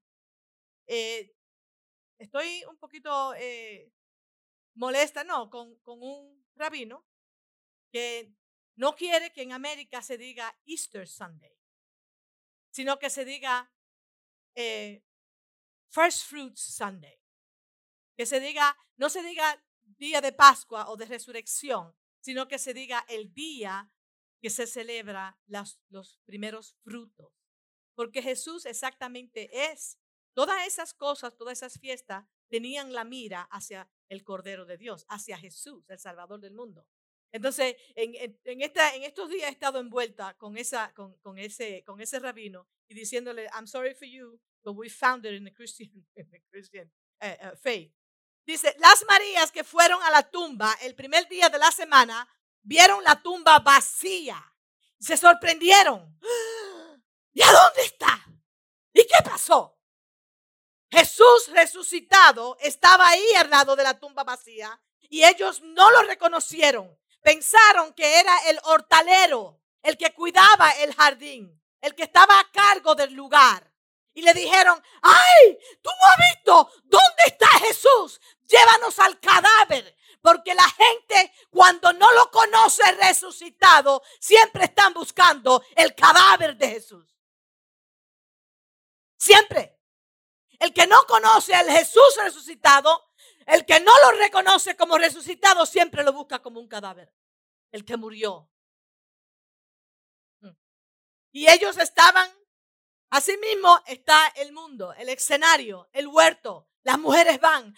eh, 0.85 1.36
estoy 2.27 2.63
un 2.65 2.77
poquito 2.77 3.33
eh, 3.35 3.91
molesta, 4.75 5.23
no, 5.23 5.49
con, 5.49 5.75
con 5.79 6.01
un 6.01 6.45
rabino 6.55 7.05
que 7.91 8.33
no 8.75 8.95
quiere 8.95 9.31
que 9.31 9.41
en 9.41 9.53
América 9.53 10.01
se 10.01 10.17
diga 10.17 10.55
Easter 10.65 11.07
Sunday, 11.07 11.57
sino 12.69 12.99
que 12.99 13.09
se 13.09 13.25
diga 13.25 13.71
eh, 14.55 15.03
First 15.89 16.27
Fruits 16.27 16.61
Sunday. 16.61 17.17
Que 18.15 18.25
se 18.25 18.39
diga, 18.39 18.77
no 18.97 19.09
se 19.09 19.23
diga 19.23 19.63
día 19.83 20.21
de 20.21 20.33
Pascua 20.33 20.89
o 20.89 20.97
de 20.97 21.05
resurrección, 21.05 21.95
sino 22.19 22.47
que 22.47 22.59
se 22.59 22.73
diga 22.73 23.05
el 23.07 23.33
día 23.33 23.91
que 24.41 24.49
se 24.49 24.67
celebra 24.67 25.39
los 25.45 26.19
primeros 26.25 26.75
frutos. 26.83 27.31
Porque 27.95 28.21
Jesús 28.21 28.65
exactamente 28.65 29.71
es. 29.71 29.97
Todas 30.37 30.67
esas 30.67 30.93
cosas, 30.93 31.35
todas 31.35 31.57
esas 31.57 31.79
fiestas 31.79 32.23
tenían 32.47 32.93
la 32.93 33.03
mira 33.03 33.41
hacia 33.49 33.89
el 34.07 34.23
Cordero 34.23 34.65
de 34.65 34.77
Dios, 34.77 35.03
hacia 35.09 35.35
Jesús, 35.35 35.83
el 35.89 35.97
Salvador 35.97 36.39
del 36.39 36.53
mundo. 36.53 36.85
Entonces, 37.31 37.75
en, 37.95 38.37
en, 38.43 38.61
esta, 38.61 38.93
en 38.93 39.01
estos 39.01 39.31
días 39.31 39.49
he 39.49 39.53
estado 39.53 39.79
envuelta 39.79 40.35
con, 40.35 40.55
esa, 40.55 40.93
con, 40.93 41.17
con, 41.21 41.39
ese, 41.39 41.83
con 41.83 42.01
ese 42.01 42.19
rabino 42.19 42.67
y 42.87 42.93
diciéndole, 42.93 43.49
I'm 43.51 43.65
sorry 43.65 43.95
for 43.95 44.07
you, 44.07 44.39
but 44.63 44.75
we 44.75 44.91
found 44.91 45.25
it 45.25 45.33
in 45.33 45.43
the 45.43 45.51
Christian, 45.51 46.05
uh, 47.19 47.25
uh, 47.25 47.55
faith. 47.55 47.91
Dice, 48.45 48.75
las 48.77 49.03
Marías 49.07 49.51
que 49.51 49.63
fueron 49.63 50.03
a 50.03 50.11
la 50.11 50.21
tumba 50.21 50.71
el 50.83 50.93
primer 50.93 51.27
día 51.27 51.49
de 51.49 51.57
la 51.57 51.71
semana, 51.71 52.29
vieron 52.61 53.03
la 53.03 53.19
tumba 53.23 53.57
vacía. 53.57 54.53
Se 54.99 55.17
sorprendieron. 55.17 56.19
¿Y 57.33 57.41
a 57.41 57.51
dónde 57.51 57.81
está? 57.85 58.23
¿Y 58.93 59.01
qué 59.01 59.23
pasó? 59.23 59.76
Jesús 60.89 61.49
resucitado 61.51 62.57
estaba 62.61 63.09
ahí 63.09 63.33
al 63.37 63.49
lado 63.49 63.75
de 63.75 63.83
la 63.83 63.99
tumba 63.99 64.23
vacía 64.23 64.79
y 65.09 65.23
ellos 65.23 65.61
no 65.61 65.91
lo 65.91 66.03
reconocieron. 66.03 66.97
Pensaron 67.21 67.93
que 67.93 68.19
era 68.19 68.37
el 68.49 68.59
hortalero, 68.63 69.59
el 69.83 69.97
que 69.97 70.13
cuidaba 70.13 70.71
el 70.71 70.93
jardín, 70.95 71.61
el 71.81 71.93
que 71.93 72.03
estaba 72.03 72.39
a 72.39 72.51
cargo 72.51 72.95
del 72.95 73.13
lugar. 73.13 73.71
Y 74.13 74.21
le 74.21 74.33
dijeron, 74.33 74.81
ay, 75.01 75.59
tú 75.81 75.89
no 75.89 76.07
has 76.09 76.33
visto 76.33 76.71
dónde 76.85 77.23
está 77.27 77.47
Jesús. 77.59 78.19
Llévanos 78.47 78.97
al 78.99 79.19
cadáver. 79.19 79.95
Porque 80.21 80.55
la 80.55 80.67
gente 80.69 81.31
cuando 81.51 81.93
no 81.93 82.11
lo 82.11 82.31
conoce 82.31 82.81
resucitado, 82.93 84.01
siempre 84.19 84.65
están 84.65 84.93
buscando 84.93 85.63
el 85.75 85.93
cadáver 85.93 86.57
de 86.57 86.67
Jesús. 86.69 87.05
Siempre. 89.17 89.76
El 90.59 90.73
que 90.73 90.87
no 90.87 91.03
conoce 91.07 91.53
al 91.53 91.69
Jesús 91.69 92.17
resucitado, 92.21 93.11
el 93.45 93.65
que 93.65 93.79
no 93.79 93.91
lo 94.03 94.17
reconoce 94.17 94.75
como 94.75 94.97
resucitado, 94.97 95.65
siempre 95.65 96.03
lo 96.03 96.13
busca 96.13 96.39
como 96.39 96.59
un 96.59 96.67
cadáver. 96.67 97.13
El 97.71 97.85
que 97.85 97.97
murió. 97.97 98.49
Mm. 100.41 100.49
Y 101.31 101.49
ellos 101.49 101.77
estaban, 101.77 102.29
asimismo 103.09 103.81
está 103.85 104.27
el 104.35 104.51
mundo, 104.51 104.93
el 104.93 105.09
escenario, 105.09 105.89
el 105.93 106.07
huerto. 106.07 106.67
Las 106.83 106.97
mujeres 106.97 107.39
van, 107.41 107.75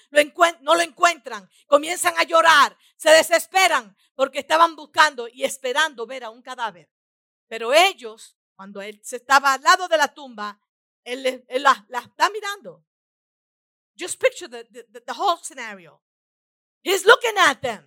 no 0.62 0.76
lo 0.76 0.82
encuentran, 0.82 1.50
comienzan 1.66 2.14
a 2.20 2.24
llorar, 2.24 2.78
se 2.96 3.10
desesperan 3.10 3.98
porque 4.14 4.40
estaban 4.40 4.76
buscando 4.76 5.28
y 5.28 5.46
esperando 5.46 6.06
ver 6.06 6.24
a 6.24 6.30
un 6.30 6.44
cadáver. 6.44 6.92
Pero 7.48 7.74
ellos, 7.74 8.38
cuando 8.56 8.82
él 8.84 9.02
se 9.04 9.16
estaba 9.16 9.54
al 9.54 9.64
lado 9.64 9.88
de 9.88 9.98
la 9.98 10.14
tumba, 10.14 10.62
él, 11.14 11.46
la, 11.62 11.86
está 12.00 12.30
mirando. 12.30 12.84
Just 13.98 14.20
picture 14.22 14.48
the, 14.48 14.66
the, 14.66 15.14
whole 15.14 15.38
scenario. 15.42 16.02
He's 16.82 17.06
looking 17.06 17.38
at 17.48 17.62
them. 17.62 17.86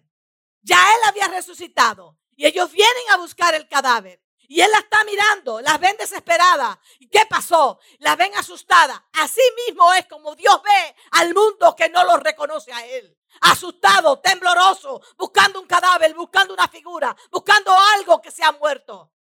Ya 0.62 0.76
él 0.76 1.08
había 1.08 1.28
resucitado 1.28 2.18
y 2.36 2.46
ellos 2.46 2.70
vienen 2.70 3.10
a 3.10 3.16
buscar 3.16 3.54
el 3.54 3.68
cadáver. 3.68 4.22
Y 4.48 4.60
él 4.60 4.70
la 4.70 4.80
está 4.80 5.02
mirando, 5.04 5.60
las 5.62 5.80
ven 5.80 5.96
desesperadas. 5.96 6.76
¿Y 6.98 7.08
qué 7.08 7.24
pasó? 7.28 7.78
Las 8.00 8.16
ven 8.18 8.34
asustadas. 8.34 9.00
Así 9.14 9.40
mismo 9.66 9.90
es 9.94 10.06
como 10.06 10.34
Dios 10.34 10.60
ve 10.62 10.96
al 11.12 11.32
mundo 11.32 11.74
que 11.74 11.88
no 11.88 12.04
lo 12.04 12.18
reconoce 12.18 12.70
a 12.72 12.84
él. 12.84 13.16
Asustado, 13.40 14.20
tembloroso, 14.20 15.00
buscando 15.16 15.58
un 15.60 15.66
cadáver, 15.66 16.14
buscando 16.14 16.52
una 16.52 16.68
figura, 16.68 17.16
buscando 17.30 17.74
algo 17.96 18.20
que 18.20 18.30
se 18.30 18.44
ha 18.44 18.52
muerto. 18.52 19.12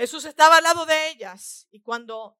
Jesús 0.00 0.24
estaba 0.24 0.56
al 0.56 0.62
lado 0.62 0.86
de 0.86 1.10
ellas 1.10 1.68
y 1.70 1.82
cuando 1.82 2.38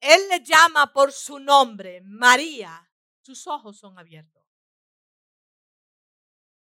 él 0.00 0.18
le 0.30 0.42
llama 0.42 0.90
por 0.94 1.12
su 1.12 1.38
nombre, 1.38 2.00
María, 2.00 2.90
sus 3.20 3.46
ojos 3.46 3.76
son 3.76 3.98
abiertos. 3.98 4.42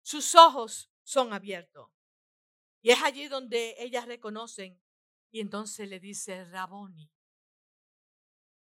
Sus 0.02 0.34
ojos 0.34 0.92
son 1.04 1.32
abiertos. 1.32 1.90
Y 2.82 2.90
es 2.90 3.02
allí 3.02 3.28
donde 3.28 3.76
ellas 3.78 4.04
reconocen 4.04 4.78
y 5.30 5.40
entonces 5.40 5.88
le 5.88 5.98
dice, 5.98 6.44
Raboni, 6.44 7.10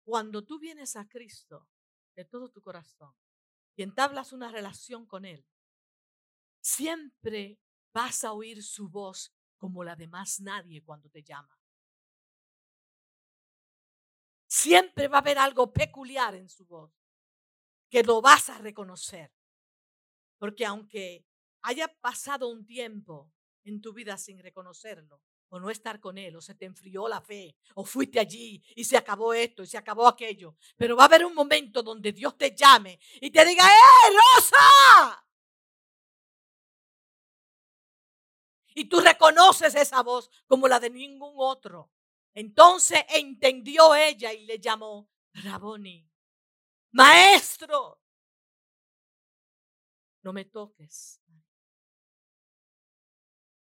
cuando 0.04 0.44
tú 0.44 0.60
vienes 0.60 0.94
a 0.94 1.08
Cristo 1.08 1.68
de 2.14 2.24
todo 2.24 2.52
tu 2.52 2.62
corazón 2.62 3.12
y 3.74 3.82
entablas 3.82 4.32
una 4.32 4.52
relación 4.52 5.04
con 5.04 5.24
Él, 5.24 5.44
siempre 6.60 7.58
vas 7.92 8.22
a 8.22 8.32
oír 8.32 8.62
su 8.62 8.88
voz 8.88 9.35
como 9.66 9.82
la 9.82 9.96
de 9.96 10.06
más 10.06 10.38
nadie 10.38 10.80
cuando 10.80 11.10
te 11.10 11.24
llama. 11.24 11.58
Siempre 14.46 15.08
va 15.08 15.16
a 15.16 15.20
haber 15.22 15.38
algo 15.38 15.72
peculiar 15.72 16.36
en 16.36 16.48
su 16.48 16.64
voz 16.66 16.92
que 17.90 18.04
lo 18.04 18.20
vas 18.20 18.48
a 18.48 18.58
reconocer. 18.58 19.32
Porque 20.38 20.64
aunque 20.64 21.26
haya 21.62 21.88
pasado 22.00 22.46
un 22.46 22.64
tiempo 22.64 23.32
en 23.64 23.80
tu 23.80 23.92
vida 23.92 24.16
sin 24.18 24.38
reconocerlo, 24.38 25.20
o 25.48 25.58
no 25.58 25.68
estar 25.68 25.98
con 25.98 26.16
Él, 26.16 26.36
o 26.36 26.40
se 26.40 26.54
te 26.54 26.66
enfrió 26.66 27.08
la 27.08 27.20
fe, 27.20 27.56
o 27.74 27.84
fuiste 27.84 28.20
allí 28.20 28.62
y 28.76 28.84
se 28.84 28.96
acabó 28.96 29.34
esto 29.34 29.64
y 29.64 29.66
se 29.66 29.78
acabó 29.78 30.06
aquello. 30.06 30.54
Pero 30.76 30.94
va 30.94 31.02
a 31.02 31.06
haber 31.06 31.24
un 31.24 31.34
momento 31.34 31.82
donde 31.82 32.12
Dios 32.12 32.38
te 32.38 32.54
llame 32.54 33.00
y 33.20 33.32
te 33.32 33.44
diga, 33.44 33.64
¡eh, 33.64 34.12
Rosa! 34.12 34.56
Y 38.78 38.90
tú 38.90 39.00
reconoces 39.00 39.74
esa 39.74 40.02
voz 40.02 40.30
como 40.46 40.68
la 40.68 40.78
de 40.78 40.90
ningún 40.90 41.32
otro. 41.38 41.90
Entonces 42.34 43.02
entendió 43.08 43.94
ella 43.94 44.34
y 44.34 44.44
le 44.44 44.58
llamó 44.58 45.08
Raboni, 45.32 46.06
maestro. 46.92 48.02
No 50.22 50.34
me 50.34 50.44
toques, 50.44 51.22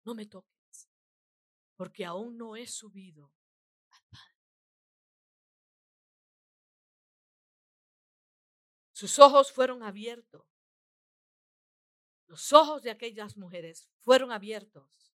no 0.04 0.16
me 0.16 0.26
toques, 0.26 0.90
porque 1.76 2.04
aún 2.04 2.36
no 2.36 2.56
he 2.56 2.66
subido 2.66 3.32
al 3.90 4.02
Padre. 4.10 4.34
Sus 8.90 9.16
ojos 9.20 9.52
fueron 9.52 9.84
abiertos. 9.84 10.47
Los 12.28 12.52
ojos 12.52 12.82
de 12.82 12.90
aquellas 12.90 13.36
mujeres 13.36 13.90
fueron 13.98 14.30
abiertos. 14.30 15.08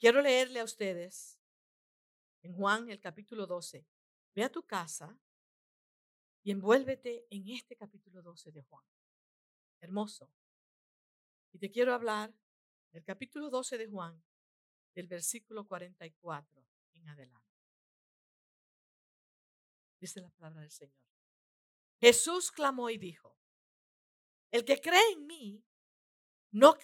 Quiero 0.00 0.22
leerle 0.22 0.60
a 0.60 0.64
ustedes 0.64 1.38
en 2.40 2.54
Juan 2.54 2.88
el 2.88 2.98
capítulo 2.98 3.46
12. 3.46 3.86
Ve 4.34 4.42
a 4.42 4.50
tu 4.50 4.62
casa 4.62 5.14
y 6.42 6.50
envuélvete 6.52 7.26
en 7.28 7.46
este 7.50 7.76
capítulo 7.76 8.22
12 8.22 8.50
de 8.50 8.62
Juan. 8.62 8.82
Hermoso. 9.78 10.32
Y 11.52 11.58
te 11.58 11.70
quiero 11.70 11.92
hablar 11.92 12.34
del 12.92 13.04
capítulo 13.04 13.50
12 13.50 13.76
de 13.76 13.88
Juan, 13.88 14.22
del 14.94 15.06
versículo 15.06 15.66
44 15.66 16.66
en 16.94 17.08
adelante. 17.10 17.60
Dice 20.00 20.22
la 20.22 20.30
palabra 20.30 20.62
del 20.62 20.70
Señor. 20.70 20.96
Jesús 22.00 22.50
clamó 22.50 22.88
y 22.88 22.96
dijo, 22.96 23.36
el 24.50 24.64
que 24.64 24.80
cree 24.80 25.12
en 25.12 25.26
mí, 25.26 25.64
no, 26.52 26.76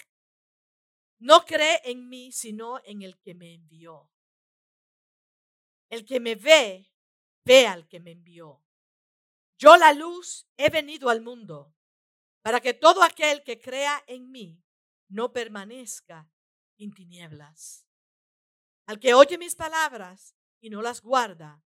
no 1.18 1.44
cree 1.44 1.81
en 1.85 2.09
mí, 2.09 2.33
sino 2.33 2.81
en 2.85 3.02
el 3.02 3.18
que 3.18 3.35
me 3.35 3.55
envió. 3.55 4.11
El 5.88 6.05
que 6.05 6.20
me 6.20 6.35
ve, 6.35 6.92
ve 7.44 7.66
al 7.66 7.88
que 7.88 8.00
me 8.00 8.12
envió. 8.12 8.62
Yo 9.59 9.76
la 9.76 9.92
luz 9.92 10.46
he 10.57 10.70
venido 10.70 11.09
al 11.09 11.22
mundo 11.22 11.74
para 12.42 12.61
que 12.61 12.74
todo 12.74 13.02
aquel 13.02 13.42
que 13.42 13.61
crea 13.61 14.05
en 14.07 14.31
mí 14.31 14.62
no 15.09 15.33
permanezca 15.33 16.31
en 16.79 16.92
tinieblas. 16.92 17.87
Al 18.87 19.00
que 19.00 19.14
oye 19.14 19.38
mis 19.38 19.57
palabras 19.57 20.37
y 20.61 20.70
no 20.70 20.83
las 20.83 21.00
guarda, 21.00 21.64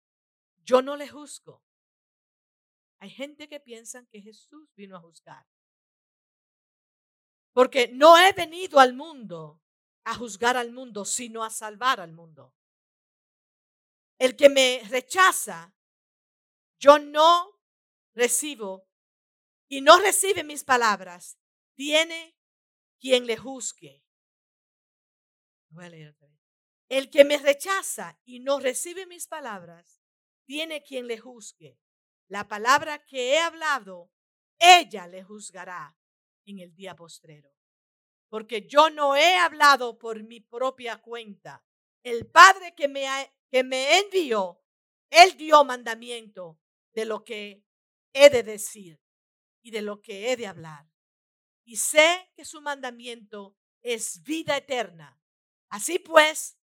yo 0.63 0.81
no 0.81 0.97
le 0.97 1.08
juzgo. 1.08 1.63
Hay 2.99 3.10
gente 3.10 3.47
que 3.47 3.60
piensa 3.60 4.05
que 4.08 4.21
Jesús 4.21 4.73
vino 4.75 4.97
a 4.97 5.01
juzgar. 5.01 5.45
Porque 7.56 7.88
no 7.88 8.18
he 8.18 8.34
venido 8.34 8.82
al 8.82 8.94
mundo 8.94 9.62
a 10.04 10.13
juzgar 10.13 10.58
al 10.58 10.74
mundo, 10.74 11.06
sino 11.06 11.41
a 11.41 11.50
salvar 11.50 12.02
al 12.02 12.12
mundo. 12.12 12.54
El 14.20 14.36
que 14.36 14.50
me 14.50 14.84
rechaza, 14.89 15.74
yo 16.82 17.00
no 17.00 17.58
recibo 18.13 18.89
y 19.70 19.80
no 19.80 19.98
recibe 20.00 20.44
mis 20.44 20.65
palabras, 20.65 21.39
tiene 21.76 22.38
quien 23.00 23.26
le 23.26 23.38
juzgue. 23.38 24.04
El 26.89 27.10
que 27.10 27.24
me 27.24 27.38
rechaza 27.38 28.20
y 28.26 28.41
no 28.41 28.60
recibe 28.60 29.06
mis 29.06 29.28
palabras, 29.28 30.02
tiene 30.44 30.84
quien 30.84 31.08
le 31.08 31.18
juzgue. 31.20 31.80
La 32.28 32.50
palabra 32.50 33.06
que 33.06 33.36
he 33.36 33.39
hablado, 33.39 34.12
ella 34.60 35.08
le 35.08 35.24
juzgará 35.24 35.96
en 36.45 36.60
el 36.60 36.75
día 36.75 36.95
postrero. 36.95 37.51
Porque 38.29 38.67
yo 38.67 38.89
no 38.89 39.15
he 39.15 39.38
hablado 39.38 39.97
por 39.97 40.23
mi 40.23 40.39
propia 40.41 41.01
cuenta. 41.01 41.63
El 42.03 42.27
Padre 42.27 42.73
que 42.75 42.88
me, 42.88 43.05
que 43.49 43.63
me 43.63 43.99
envió, 43.99 44.62
Él 45.10 45.36
dio 45.38 45.63
mandamiento 45.63 46.60
de 46.93 47.05
lo 47.05 47.23
que 47.23 47.63
he 48.13 48.29
de 48.29 48.43
decir 48.43 48.99
y 49.62 49.71
de 49.71 49.81
lo 49.81 50.01
que 50.01 50.31
he 50.31 50.38
de 50.38 50.47
hablar. 50.47 50.88
Y 51.63 51.77
sé 51.77 52.31
que 52.36 52.45
su 52.45 52.62
mandamiento 52.62 53.55
es 53.81 54.21
vida 54.23 54.58
eterna. 54.58 55.19
Así 55.69 55.99
pues, 55.99 56.58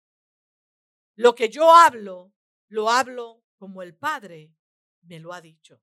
lo 1.17 1.35
que 1.35 1.49
yo 1.49 1.75
hablo, 1.75 2.33
lo 2.69 2.91
hablo 2.91 3.43
como 3.57 3.83
el 3.83 3.95
Padre 3.97 4.55
me 5.03 5.19
lo 5.19 5.33
ha 5.33 5.41
dicho. 5.41 5.83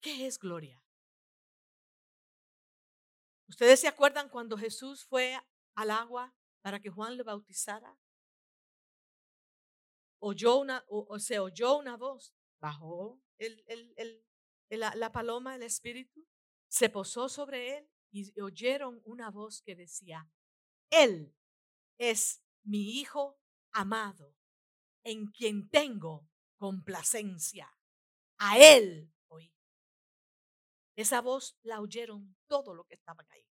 ¿Qué 0.00 0.26
es 0.26 0.38
gloria? 0.38 0.82
¿Ustedes 3.48 3.80
se 3.80 3.88
acuerdan 3.88 4.28
cuando 4.28 4.56
Jesús 4.56 5.06
fue 5.06 5.38
al 5.74 5.90
agua 5.90 6.34
para 6.62 6.80
que 6.80 6.90
Juan 6.90 7.16
le 7.16 7.22
bautizara? 7.22 7.98
Oyó 10.18 10.56
una, 10.56 10.84
o, 10.88 11.18
se 11.18 11.38
oyó 11.38 11.78
una 11.78 11.96
voz, 11.96 12.34
bajó 12.60 13.20
el, 13.38 13.64
la, 14.70 14.94
la 14.94 15.12
paloma, 15.12 15.54
el 15.54 15.62
Espíritu, 15.62 16.26
se 16.68 16.88
posó 16.88 17.28
sobre 17.28 17.78
él 17.78 17.90
y 18.10 18.40
oyeron 18.40 19.00
una 19.04 19.30
voz 19.30 19.62
que 19.62 19.76
decía, 19.76 20.30
Él 20.90 21.34
es 21.98 22.42
mi 22.64 22.98
Hijo 22.98 23.38
amado, 23.72 24.34
en 25.04 25.30
quien 25.30 25.68
tengo 25.68 26.28
complacencia. 26.56 27.70
A 28.38 28.58
Él. 28.58 29.12
Esa 30.96 31.20
voz 31.20 31.56
la 31.62 31.80
oyeron 31.80 32.36
todo 32.46 32.74
lo 32.74 32.84
que 32.84 32.94
estaban 32.94 33.26
ahí. 33.30 33.46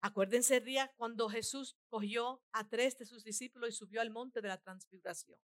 Acuérdense 0.00 0.56
el 0.56 0.64
día 0.64 0.92
cuando 0.96 1.28
Jesús 1.28 1.76
cogió 1.88 2.42
a 2.52 2.68
tres 2.68 2.96
de 2.96 3.06
sus 3.06 3.22
discípulos 3.24 3.70
y 3.70 3.72
subió 3.72 4.00
al 4.00 4.10
monte 4.10 4.40
de 4.40 4.48
la 4.48 4.60
transfiguración. 4.60 5.38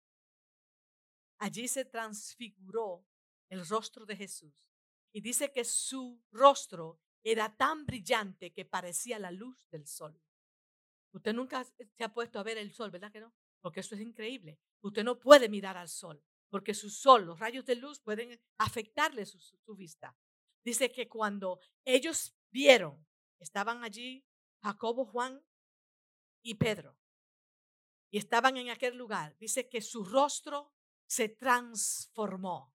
Allí 1.39 1.67
se 1.67 1.85
transfiguró 1.85 3.05
el 3.49 3.67
rostro 3.67 4.05
de 4.05 4.15
Jesús. 4.15 4.71
Y 5.11 5.21
dice 5.21 5.51
que 5.51 5.65
su 5.65 6.23
rostro 6.31 7.01
era 7.23 7.55
tan 7.55 7.85
brillante 7.85 8.53
que 8.53 8.63
parecía 8.63 9.19
la 9.19 9.31
luz 9.31 9.67
del 9.69 9.85
sol. 9.87 10.19
Usted 11.11 11.33
nunca 11.33 11.63
se 11.63 12.03
ha 12.03 12.13
puesto 12.13 12.39
a 12.39 12.43
ver 12.43 12.57
el 12.57 12.71
sol, 12.71 12.91
¿verdad 12.91 13.11
que 13.11 13.19
no? 13.19 13.33
Porque 13.59 13.81
eso 13.81 13.95
es 13.95 14.01
increíble. 14.01 14.57
Usted 14.81 15.03
no 15.03 15.19
puede 15.19 15.49
mirar 15.49 15.75
al 15.75 15.89
sol, 15.89 16.23
porque 16.49 16.73
su 16.73 16.89
sol, 16.89 17.25
los 17.25 17.39
rayos 17.39 17.65
de 17.65 17.75
luz 17.75 17.99
pueden 17.99 18.39
afectarle 18.57 19.25
su, 19.25 19.39
su 19.39 19.75
vista. 19.75 20.15
Dice 20.63 20.91
que 20.91 21.07
cuando 21.07 21.59
ellos 21.85 22.35
vieron, 22.51 23.05
estaban 23.39 23.83
allí 23.83 24.25
Jacobo, 24.61 25.05
Juan 25.05 25.43
y 26.43 26.55
Pedro, 26.55 26.95
y 28.11 28.17
estaban 28.17 28.57
en 28.57 28.69
aquel 28.69 28.97
lugar, 28.97 29.35
dice 29.39 29.69
que 29.69 29.81
su 29.81 30.03
rostro 30.03 30.73
se 31.07 31.29
transformó. 31.29 32.73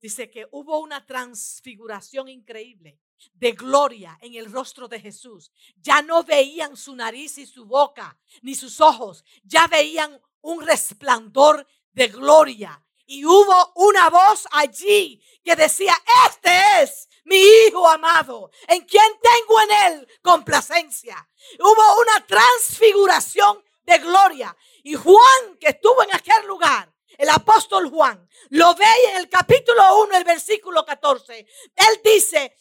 Dice 0.00 0.28
que 0.28 0.48
hubo 0.50 0.80
una 0.80 1.06
transfiguración 1.06 2.28
increíble 2.28 2.98
de 3.34 3.52
gloria 3.52 4.18
en 4.20 4.34
el 4.34 4.50
rostro 4.50 4.88
de 4.88 5.00
Jesús. 5.00 5.52
Ya 5.76 6.02
no 6.02 6.24
veían 6.24 6.76
su 6.76 6.96
nariz 6.96 7.38
y 7.38 7.46
su 7.46 7.64
boca, 7.64 8.18
ni 8.42 8.56
sus 8.56 8.80
ojos, 8.80 9.24
ya 9.44 9.68
veían 9.68 10.20
un 10.40 10.66
resplandor 10.66 11.66
de 11.92 12.08
gloria. 12.08 12.84
Y 13.06 13.24
hubo 13.24 13.72
una 13.76 14.10
voz 14.10 14.48
allí 14.50 15.22
que 15.44 15.54
decía, 15.54 15.94
este 16.28 16.50
es 16.82 17.08
mi 17.24 17.36
Hijo 17.36 17.88
amado, 17.88 18.50
en 18.68 18.84
quien 18.84 19.12
tengo 19.20 19.60
en 19.60 19.92
él 19.92 20.08
complacencia. 20.22 21.28
Hubo 21.58 22.00
una 22.00 22.26
transfiguración 22.26 23.62
de 23.82 23.98
gloria. 23.98 24.56
Y 24.82 24.94
Juan, 24.94 25.56
que 25.60 25.68
estuvo 25.68 26.02
en 26.02 26.14
aquel 26.14 26.46
lugar, 26.46 26.92
el 27.18 27.28
apóstol 27.28 27.88
Juan, 27.90 28.28
lo 28.50 28.74
ve 28.74 28.84
en 29.10 29.16
el 29.16 29.28
capítulo 29.28 30.02
1, 30.04 30.16
el 30.16 30.24
versículo 30.24 30.84
14. 30.84 31.38
Él 31.38 32.00
dice, 32.02 32.56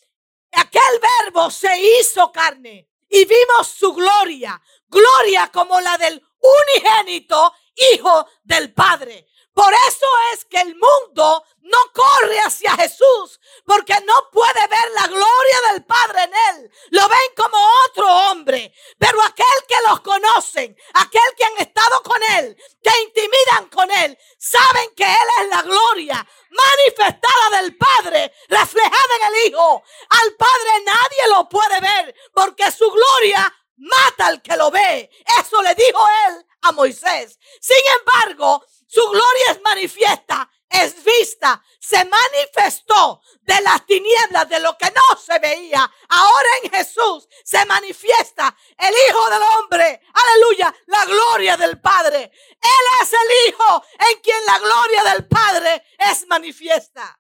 aquel 0.52 1.00
verbo 1.24 1.50
se 1.50 2.00
hizo 2.00 2.32
carne 2.32 2.90
y 3.10 3.26
vimos 3.26 3.68
su 3.68 3.94
gloria, 3.94 4.62
gloria 4.88 5.50
como 5.52 5.80
la 5.80 5.98
del 5.98 6.24
unigénito 6.40 7.54
Hijo 7.94 8.28
del 8.44 8.74
Padre. 8.74 9.28
Por 9.54 9.74
eso 9.88 10.06
es 10.34 10.46
que 10.46 10.62
el 10.62 10.76
mundo 10.76 11.46
no 11.60 11.78
corre 11.94 12.40
hacia 12.40 12.72
Jesús, 12.78 13.40
porque 13.66 13.94
no 14.06 14.30
puede 14.32 14.68
ver 14.68 14.92
la 14.92 15.08
gloria 15.08 15.62
del 15.72 15.86
Padre 15.86 16.24
en 16.24 16.34
él. 16.34 16.72
Lo 16.92 17.08
ven 17.08 17.36
como 17.36 17.58
otro 17.88 18.08
hombre. 18.08 18.74
Pero 18.98 19.22
aquel 19.22 19.46
que 19.68 19.76
los 19.88 20.00
conocen, 20.02 20.76
aquel 20.94 21.36
que 21.38 21.44
han 21.44 21.58
estado 21.58 22.02
con 22.02 22.22
él, 22.38 22.56
que 22.82 23.02
intimidan 23.04 23.70
con 23.70 23.92
él, 23.92 24.18
saben 24.38 24.96
que 24.96 25.04
él 25.04 25.28
es 25.42 25.50
la 25.50 25.62
gloria 25.64 26.28
manifestada 26.50 27.62
del 27.62 27.78
Padre, 27.78 28.34
reflejada 28.48 29.16
en 29.22 29.34
el 29.34 29.48
Hijo. 29.48 29.84
Al 30.10 30.34
Padre 30.36 30.84
nadie 30.86 31.28
lo 31.30 31.50
puede 31.50 31.80
ver, 31.82 32.16
porque 32.34 32.72
su 32.72 32.90
gloria 32.90 33.54
mata 33.76 34.28
al 34.28 34.42
que 34.42 34.56
lo 34.56 34.72
ve. 34.72 35.10
Eso 35.40 35.62
le 35.62 35.76
dijo 35.76 36.00
él 36.28 36.46
a 36.62 36.72
Moisés. 36.72 37.40
Sin 37.60 37.78
embargo, 38.00 38.64
su 38.88 39.02
gloria 39.10 39.46
es 39.52 39.62
manifiesta, 39.62 40.50
es 40.70 41.04
vista, 41.04 41.64
se 41.80 42.04
manifestó 42.06 43.22
de 43.42 43.62
las 43.62 43.86
tinieblas, 43.86 44.50
de 44.50 44.60
lo 44.60 44.78
que 44.78 44.92
no 44.92 45.18
se 45.18 45.40
veía. 45.40 45.90
Ahora 46.10 46.50
en 46.62 46.72
Jesús 46.72 47.28
se 47.44 47.66
manifiesta 47.66 48.56
el 48.78 48.94
Hijo 49.08 49.30
del 49.30 49.42
Hombre. 49.42 50.02
Aleluya, 50.14 50.76
la 50.88 51.06
gloria 51.06 51.58
del 51.58 51.80
Padre. 51.80 52.32
Él 52.62 53.02
es 53.02 53.14
el 53.14 53.50
Hijo 53.50 53.84
en 54.12 54.20
quien 54.20 54.46
la 54.46 54.60
gloria 54.60 55.04
del 55.06 55.28
Padre 55.28 55.86
es 55.98 56.28
manifiesta. 56.28 57.18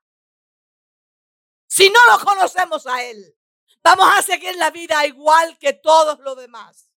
Si 1.68 1.90
no 1.90 2.06
lo 2.08 2.20
a 2.88 3.04
Él, 3.04 3.36
vamos 3.84 4.08
a 4.10 4.22
seguir 4.22 4.56
la 4.56 4.72
vida 4.72 5.06
igual 5.06 5.58
que 5.58 5.74
todos 5.74 6.20
los 6.20 6.38
demás 6.38 6.92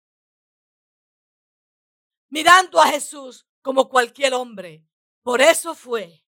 mirando 2.33 2.81
a 2.81 2.87
Jesús 2.87 3.45
como 3.61 3.87
cualquier 3.87 4.33
hombre. 4.33 4.83
Por 5.21 5.39
eso 5.39 5.75
fue 5.75 6.25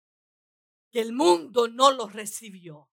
que 0.90 1.02
el 1.02 1.12
mundo 1.12 1.68
no 1.68 1.90
lo 1.90 2.08
recibió. 2.08 2.90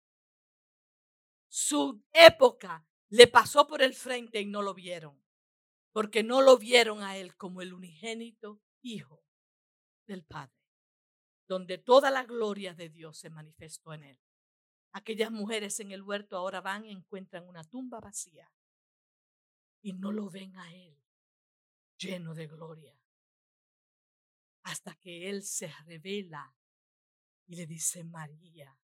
Su 1.46 2.02
época 2.12 2.84
le 3.10 3.28
pasó 3.28 3.68
por 3.68 3.80
el 3.80 3.94
frente 3.94 4.40
y 4.40 4.46
no 4.46 4.60
lo 4.60 4.74
vieron, 4.74 5.22
porque 5.92 6.24
no 6.24 6.42
lo 6.42 6.58
vieron 6.58 7.04
a 7.04 7.16
él 7.16 7.36
como 7.36 7.62
el 7.62 7.72
unigénito 7.72 8.60
Hijo 8.82 9.22
del 10.08 10.24
Padre, 10.24 10.58
donde 11.46 11.78
toda 11.78 12.10
la 12.10 12.24
gloria 12.24 12.74
de 12.74 12.88
Dios 12.88 13.18
se 13.18 13.30
manifestó 13.30 13.92
en 13.92 14.02
él. 14.02 14.18
Aquellas 14.96 15.30
mujeres 15.30 15.78
en 15.80 15.92
el 15.92 16.00
huerto 16.00 16.38
ahora 16.38 16.62
van 16.62 16.86
y 16.86 16.90
encuentran 16.90 17.46
una 17.46 17.62
tumba 17.64 18.00
vacía 18.00 18.50
y 19.82 19.92
no 19.92 20.10
lo 20.10 20.30
ven 20.30 20.56
a 20.56 20.72
él 20.74 20.98
lleno 21.98 22.34
de 22.34 22.46
gloria. 22.46 22.98
Hasta 24.62 24.94
que 24.94 25.28
Él 25.28 25.42
se 25.42 25.68
revela 25.84 26.56
y 27.46 27.56
le 27.56 27.66
dice, 27.66 28.04
María. 28.04 28.74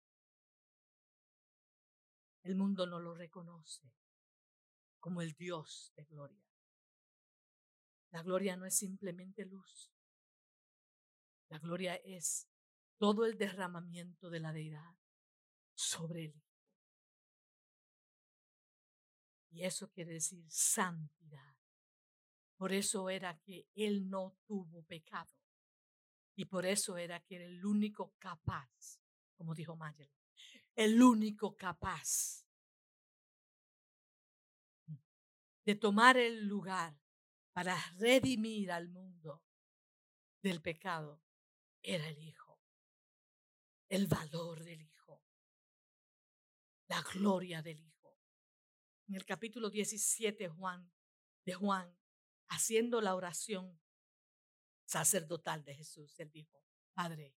El 2.43 2.57
mundo 2.57 2.87
no 2.87 3.01
lo 3.01 3.15
reconoce 3.15 3.91
como 5.01 5.23
el 5.23 5.33
Dios 5.33 5.95
de 5.97 6.05
gloria. 6.05 6.47
La 8.11 8.23
gloria 8.23 8.55
no 8.59 8.67
es 8.67 8.77
simplemente 8.77 9.47
luz. 9.47 9.91
La 11.49 11.59
gloria 11.59 11.95
es 11.95 12.51
todo 12.99 13.25
el 13.25 13.39
derramamiento 13.39 14.29
de 14.29 14.41
la 14.41 14.53
deidad 14.53 15.02
sobre 15.83 16.25
él. 16.27 16.43
Y 19.51 19.65
eso 19.65 19.91
quiere 19.91 20.15
decir 20.15 20.45
santidad. 20.49 21.57
Por 22.57 22.73
eso 22.73 23.11
era 23.11 23.39
que 23.41 23.69
él 23.75 24.09
no 24.09 24.37
tuvo 24.47 24.83
pecado. 24.85 25.31
Y 26.35 26.47
por 26.47 26.65
eso 26.65 26.97
era 26.97 27.21
que 27.21 27.37
era 27.37 27.45
el 27.45 27.65
único 27.65 28.15
capaz, 28.19 29.01
como 29.37 29.55
dijo 29.55 29.77
Mayer, 29.77 30.11
el 30.75 31.03
único 31.03 31.57
capaz 31.57 32.47
de 35.65 35.75
tomar 35.75 36.17
el 36.17 36.47
lugar 36.47 36.99
para 37.53 37.77
redimir 37.99 38.73
al 38.73 38.89
mundo 38.89 39.43
del 40.43 40.63
pecado 40.63 41.21
era 41.83 42.09
el 42.09 42.19
Hijo. 42.19 42.59
El 43.89 44.07
valor 44.07 44.65
del 44.65 44.81
Hijo. 44.81 44.92
Gloria 47.15 47.63
del 47.63 47.81
Hijo. 47.81 48.17
En 49.09 49.15
el 49.15 49.25
capítulo 49.25 49.71
17 49.71 50.49
Juan, 50.49 50.91
de 51.45 51.55
Juan, 51.55 51.97
haciendo 52.49 53.01
la 53.01 53.15
oración 53.15 53.81
sacerdotal 54.85 55.65
de 55.65 55.75
Jesús, 55.75 56.19
él 56.21 56.31
dijo, 56.31 56.63
Padre, 56.95 57.35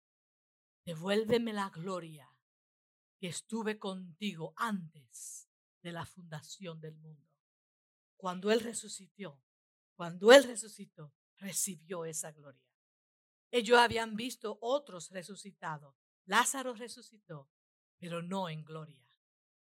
devuélveme 0.84 1.52
la 1.52 1.70
gloria 1.70 2.30
que 3.18 3.28
estuve 3.28 3.78
contigo 3.78 4.52
antes 4.56 5.48
de 5.82 5.92
la 5.92 6.04
fundación 6.04 6.80
del 6.80 6.96
mundo. 6.96 7.26
Cuando 8.16 8.50
Él 8.50 8.60
resucitó, 8.60 9.40
cuando 9.94 10.32
Él 10.32 10.44
resucitó, 10.44 11.14
recibió 11.38 12.04
esa 12.04 12.32
gloria. 12.32 12.62
Ellos 13.50 13.78
habían 13.78 14.16
visto 14.16 14.58
otros 14.60 15.10
resucitados. 15.10 15.94
Lázaro 16.24 16.74
resucitó, 16.74 17.48
pero 17.98 18.22
no 18.22 18.48
en 18.48 18.64
gloria. 18.64 19.05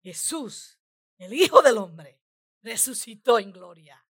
Jesús, 0.05 0.77
el 1.17 1.33
Hijo 1.33 1.63
del 1.63 1.79
Hombre, 1.79 2.21
resucitó 2.61 3.39
en 3.39 3.51
gloria. 3.51 4.05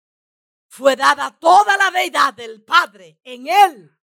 Fue 0.66 0.94
dada 0.94 1.38
toda 1.38 1.74
la 1.78 1.90
deidad 1.90 2.34
del 2.34 2.62
Padre 2.62 3.18
en 3.24 3.46
Él 3.48 3.98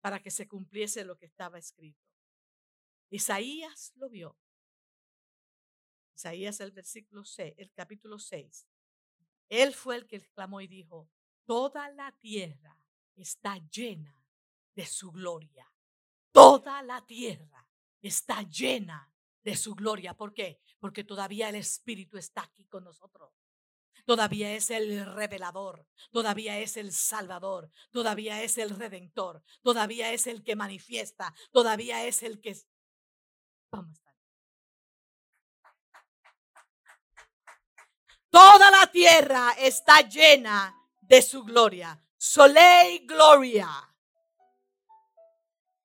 para 0.00 0.22
que 0.22 0.30
se 0.30 0.48
cumpliese 0.48 1.04
lo 1.04 1.18
que 1.18 1.26
estaba 1.26 1.58
escrito. 1.58 2.00
Isaías 3.10 3.92
lo 3.96 4.08
vio. 4.08 4.34
Isaías 6.14 6.58
el 6.60 6.72
versículo 6.72 7.22
6, 7.22 7.52
el 7.58 7.70
capítulo 7.72 8.18
6. 8.18 8.66
Él 9.50 9.74
fue 9.74 9.96
el 9.96 10.06
que 10.06 10.16
exclamó 10.16 10.62
y 10.62 10.68
dijo, 10.68 11.10
toda 11.44 11.90
la 11.90 12.12
tierra 12.12 12.80
está 13.14 13.58
llena 13.70 14.24
de 14.74 14.86
su 14.86 15.12
gloria. 15.12 15.70
Toda 16.32 16.82
la 16.82 17.04
tierra 17.04 17.68
está 18.00 18.40
llena 18.40 19.12
de 19.46 19.56
su 19.56 19.76
gloria. 19.76 20.12
¿Por 20.12 20.34
qué? 20.34 20.60
Porque 20.80 21.04
todavía 21.04 21.48
el 21.48 21.54
Espíritu 21.54 22.18
está 22.18 22.42
aquí 22.42 22.64
con 22.66 22.82
nosotros. 22.82 23.32
Todavía 24.04 24.52
es 24.52 24.70
el 24.70 25.06
revelador, 25.14 25.86
todavía 26.10 26.58
es 26.58 26.76
el 26.76 26.92
salvador, 26.92 27.70
todavía 27.92 28.42
es 28.42 28.58
el 28.58 28.70
redentor, 28.70 29.44
todavía 29.62 30.12
es 30.12 30.26
el 30.26 30.42
que 30.42 30.56
manifiesta, 30.56 31.32
todavía 31.52 32.04
es 32.04 32.24
el 32.24 32.40
que... 32.40 32.56
Vamos 33.70 34.00
Toda 38.28 38.70
la 38.72 38.90
tierra 38.90 39.54
está 39.58 40.00
llena 40.00 40.74
de 41.00 41.22
su 41.22 41.44
gloria. 41.44 41.98
Soleil 42.16 43.06
gloria. 43.06 43.68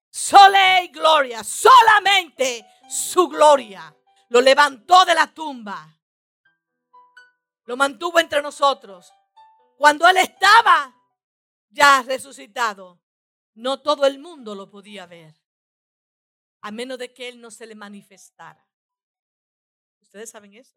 Soleil 0.10 0.92
gloria. 0.92 1.44
Solamente 1.44 2.66
su 2.92 3.28
gloria. 3.28 3.96
Lo 4.30 4.42
levantó 4.42 5.06
de 5.06 5.16
la 5.16 5.34
tumba. 5.34 5.98
Lo 7.66 7.78
mantuvo 7.78 8.20
entre 8.20 8.42
nosotros. 8.42 9.12
Cuando 9.78 10.08
Él 10.08 10.18
estaba 10.18 10.96
ya 11.70 12.02
resucitado, 12.04 13.02
no 13.54 13.82
todo 13.82 14.06
el 14.06 14.20
mundo 14.20 14.56
lo 14.56 14.70
podía 14.70 15.06
ver. 15.06 15.36
A 16.62 16.72
menos 16.72 16.98
de 16.98 17.14
que 17.14 17.30
Él 17.30 17.42
no 17.42 17.50
se 17.50 17.66
le 17.66 17.76
manifestara. 17.76 18.68
Ustedes 20.02 20.30
saben 20.30 20.54
eso 20.54 20.76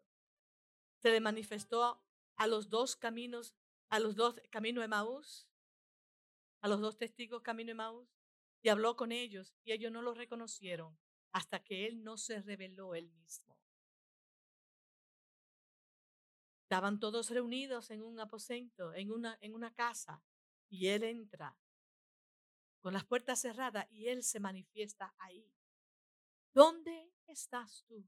se 1.05 1.11
le 1.11 1.21
manifestó 1.21 2.03
a 2.35 2.47
los 2.47 2.71
dos 2.71 2.95
caminos, 2.95 3.53
a 3.89 3.99
los 3.99 4.15
dos 4.15 4.41
caminos 4.49 4.81
de 4.81 4.87
Maús, 4.87 5.47
a 6.61 6.67
los 6.67 6.81
dos 6.81 6.97
testigos 6.97 7.43
camino 7.43 7.67
de 7.67 7.75
Maús, 7.75 8.09
y 8.63 8.69
habló 8.69 8.95
con 8.95 9.11
ellos, 9.11 9.53
y 9.63 9.73
ellos 9.73 9.91
no 9.91 10.01
lo 10.01 10.15
reconocieron 10.15 10.97
hasta 11.35 11.61
que 11.61 11.85
él 11.85 12.01
no 12.01 12.17
se 12.17 12.41
reveló 12.41 12.95
él 12.95 13.11
mismo. 13.11 13.59
Estaban 16.63 16.97
todos 16.99 17.29
reunidos 17.29 17.91
en 17.91 18.01
un 18.01 18.21
aposento, 18.21 18.93
en 18.93 19.11
una, 19.11 19.37
en 19.41 19.53
una 19.53 19.73
casa, 19.73 20.23
y 20.69 20.87
él 20.87 21.03
entra 21.03 21.57
con 22.79 22.93
las 22.93 23.03
puertas 23.03 23.41
cerradas 23.41 23.85
y 23.91 24.07
él 24.07 24.23
se 24.23 24.39
manifiesta 24.39 25.13
ahí. 25.17 25.51
¿Dónde 26.53 27.11
estás 27.27 27.83
tú? 27.85 28.07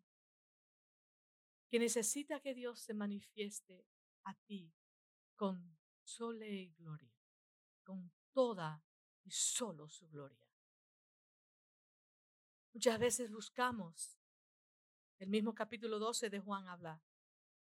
que 1.69 1.79
necesita 1.79 2.39
que 2.39 2.53
Dios 2.53 2.79
se 2.79 2.93
manifieste 2.93 3.85
a 4.23 4.33
ti 4.45 4.73
con 5.35 5.77
sole 6.01 6.49
y 6.49 6.73
gloria, 6.75 7.13
con 7.83 8.09
toda 8.31 8.81
y 9.25 9.31
solo 9.31 9.89
su 9.89 10.07
gloria. 10.07 10.47
Muchas 12.77 12.99
veces 12.99 13.31
buscamos, 13.31 14.19
el 15.17 15.29
mismo 15.29 15.55
capítulo 15.55 15.97
12 15.97 16.29
de 16.29 16.39
Juan 16.39 16.67
habla, 16.67 17.01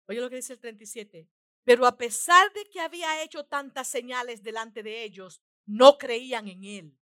oye 0.08 0.22
lo 0.22 0.30
que 0.30 0.36
dice 0.36 0.54
el 0.54 0.60
37, 0.60 1.28
pero 1.64 1.88
a 1.88 1.98
pesar 1.98 2.54
de 2.54 2.66
que 2.66 2.80
había 2.80 3.24
hecho 3.24 3.44
tantas 3.48 3.88
señales 3.88 4.44
delante 4.44 4.84
de 4.84 5.04
ellos, 5.04 5.42
no 5.66 5.98
creían 5.98 6.48
en 6.50 6.64
él. 6.64 7.00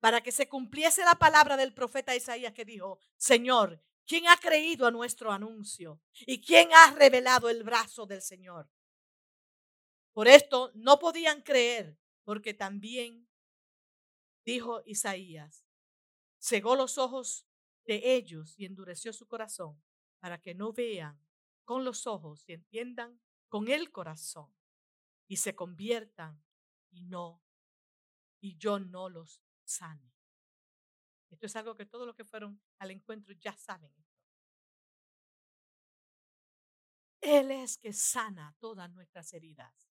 Para 0.00 0.22
que 0.22 0.32
se 0.32 0.48
cumpliese 0.48 1.04
la 1.04 1.16
palabra 1.16 1.58
del 1.58 1.74
profeta 1.74 2.16
Isaías 2.16 2.54
que 2.54 2.64
dijo, 2.64 2.98
Señor, 3.18 3.82
¿Quién 4.06 4.26
ha 4.26 4.38
creído 4.38 4.86
a 4.86 4.90
nuestro 4.90 5.30
anuncio? 5.30 6.00
¿Y 6.20 6.40
quién 6.40 6.70
ha 6.72 6.92
revelado 6.92 7.50
el 7.50 7.64
brazo 7.64 8.06
del 8.06 8.22
Señor? 8.22 8.70
Por 10.14 10.26
esto 10.26 10.72
no 10.74 10.98
podían 10.98 11.42
creer, 11.42 11.98
porque 12.24 12.54
también, 12.54 13.28
dijo 14.46 14.82
Isaías, 14.86 15.67
cegó 16.38 16.76
los 16.76 16.98
ojos 16.98 17.46
de 17.84 18.14
ellos 18.14 18.58
y 18.58 18.64
endureció 18.64 19.12
su 19.12 19.26
corazón 19.26 19.80
para 20.20 20.40
que 20.40 20.54
no 20.54 20.72
vean 20.72 21.18
con 21.64 21.84
los 21.84 22.06
ojos 22.06 22.48
y 22.48 22.52
entiendan 22.52 23.20
con 23.48 23.68
el 23.68 23.90
corazón 23.90 24.52
y 25.26 25.36
se 25.36 25.54
conviertan 25.54 26.42
y 26.90 27.02
no, 27.02 27.42
y 28.40 28.56
yo 28.56 28.78
no 28.78 29.08
los 29.08 29.42
sane. 29.64 30.14
Esto 31.30 31.46
es 31.46 31.56
algo 31.56 31.76
que 31.76 31.86
todos 31.86 32.06
los 32.06 32.16
que 32.16 32.24
fueron 32.24 32.60
al 32.78 32.90
encuentro 32.90 33.34
ya 33.34 33.54
saben. 33.54 33.92
Él 37.20 37.50
es 37.50 37.76
que 37.76 37.92
sana 37.92 38.56
todas 38.58 38.90
nuestras 38.90 39.32
heridas. 39.34 39.90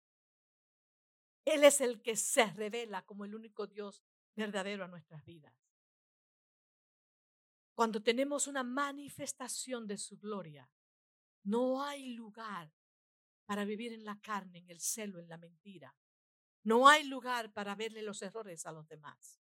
Él 1.45 1.65
es 1.65 1.81
el 1.81 2.01
que 2.03 2.17
se 2.17 2.47
revela 2.53 3.05
como 3.05 3.25
el 3.25 3.35
único 3.35 3.67
Dios 3.67 4.03
verdadero 4.37 4.85
a 4.85 4.89
nuestras 4.89 5.25
vidas. 5.25 5.64
Cuando 7.75 8.01
tenemos 8.03 8.47
una 8.47 8.63
manifestación 8.63 9.87
de 9.87 9.99
su 9.99 10.17
gloria, 10.19 10.71
no 11.43 11.83
hay 11.83 12.13
lugar 12.13 12.73
para 13.45 13.65
vivir 13.65 13.93
en 13.93 14.05
la 14.05 14.21
carne, 14.21 14.61
en 14.61 14.71
el 14.71 14.81
celo, 14.81 15.19
en 15.19 15.29
la 15.29 15.37
mentira. 15.37 15.95
No 16.63 16.89
hay 16.89 17.05
lugar 17.05 17.53
para 17.53 17.75
verle 17.75 18.03
los 18.03 18.23
errores 18.23 18.65
a 18.65 18.73
los 18.73 18.89
demás. 18.89 19.41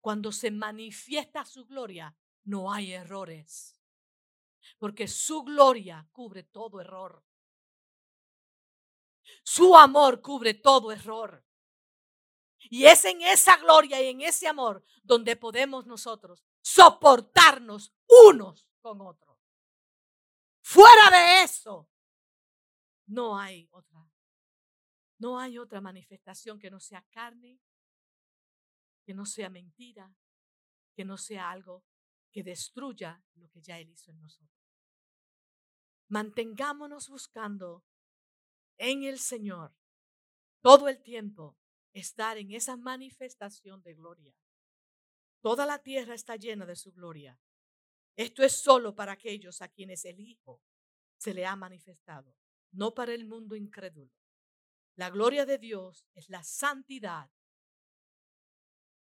Cuando 0.00 0.30
se 0.30 0.50
manifiesta 0.50 1.44
su 1.44 1.66
gloria, 1.66 2.14
no 2.44 2.72
hay 2.72 2.92
errores. 2.92 3.80
Porque 4.78 5.08
su 5.08 5.42
gloria 5.42 6.06
cubre 6.12 6.44
todo 6.44 6.80
error. 6.80 7.24
Su 9.42 9.74
amor 9.74 10.20
cubre 10.20 10.54
todo 10.54 10.92
error. 10.92 11.44
Y 12.58 12.84
es 12.84 13.04
en 13.06 13.22
esa 13.22 13.56
gloria 13.56 14.02
y 14.02 14.08
en 14.08 14.20
ese 14.20 14.46
amor 14.46 14.84
donde 15.02 15.34
podemos 15.34 15.86
nosotros 15.86 16.44
soportarnos 16.74 17.94
unos 18.28 18.68
con 18.80 19.00
otros. 19.00 19.38
Fuera 20.62 21.10
de 21.10 21.42
eso, 21.42 21.88
no 23.06 23.38
hay 23.38 23.68
otra. 23.72 24.06
No 25.18 25.38
hay 25.38 25.58
otra 25.58 25.80
manifestación 25.80 26.58
que 26.58 26.70
no 26.70 26.80
sea 26.80 27.02
carne 27.10 27.60
que 29.10 29.14
no 29.14 29.26
sea 29.26 29.50
mentira, 29.50 30.14
que 30.94 31.04
no 31.04 31.16
sea 31.16 31.50
algo 31.50 31.84
que 32.30 32.44
destruya 32.44 33.20
lo 33.34 33.48
que 33.48 33.60
ya 33.60 33.78
Él 33.80 33.90
hizo 33.90 34.12
en 34.12 34.20
nosotros. 34.20 34.56
Mantengámonos 36.08 37.08
buscando 37.08 37.84
en 38.78 39.02
el 39.02 39.18
Señor 39.18 39.74
todo 40.60 40.88
el 40.88 41.02
tiempo, 41.02 41.58
estar 41.92 42.38
en 42.38 42.52
esa 42.52 42.76
manifestación 42.76 43.82
de 43.82 43.94
gloria. 43.94 44.32
Toda 45.40 45.66
la 45.66 45.82
tierra 45.82 46.14
está 46.14 46.36
llena 46.36 46.66
de 46.66 46.76
su 46.76 46.92
gloria. 46.92 47.38
Esto 48.16 48.42
es 48.42 48.52
solo 48.52 48.94
para 48.94 49.12
aquellos 49.12 49.62
a 49.62 49.68
quienes 49.68 50.04
el 50.04 50.20
Hijo 50.20 50.62
se 51.16 51.32
le 51.32 51.46
ha 51.46 51.56
manifestado, 51.56 52.36
no 52.72 52.94
para 52.94 53.14
el 53.14 53.24
mundo 53.24 53.56
incrédulo. 53.56 54.12
La 54.96 55.10
gloria 55.10 55.46
de 55.46 55.58
Dios 55.58 56.06
es 56.14 56.28
la 56.28 56.42
santidad 56.42 57.30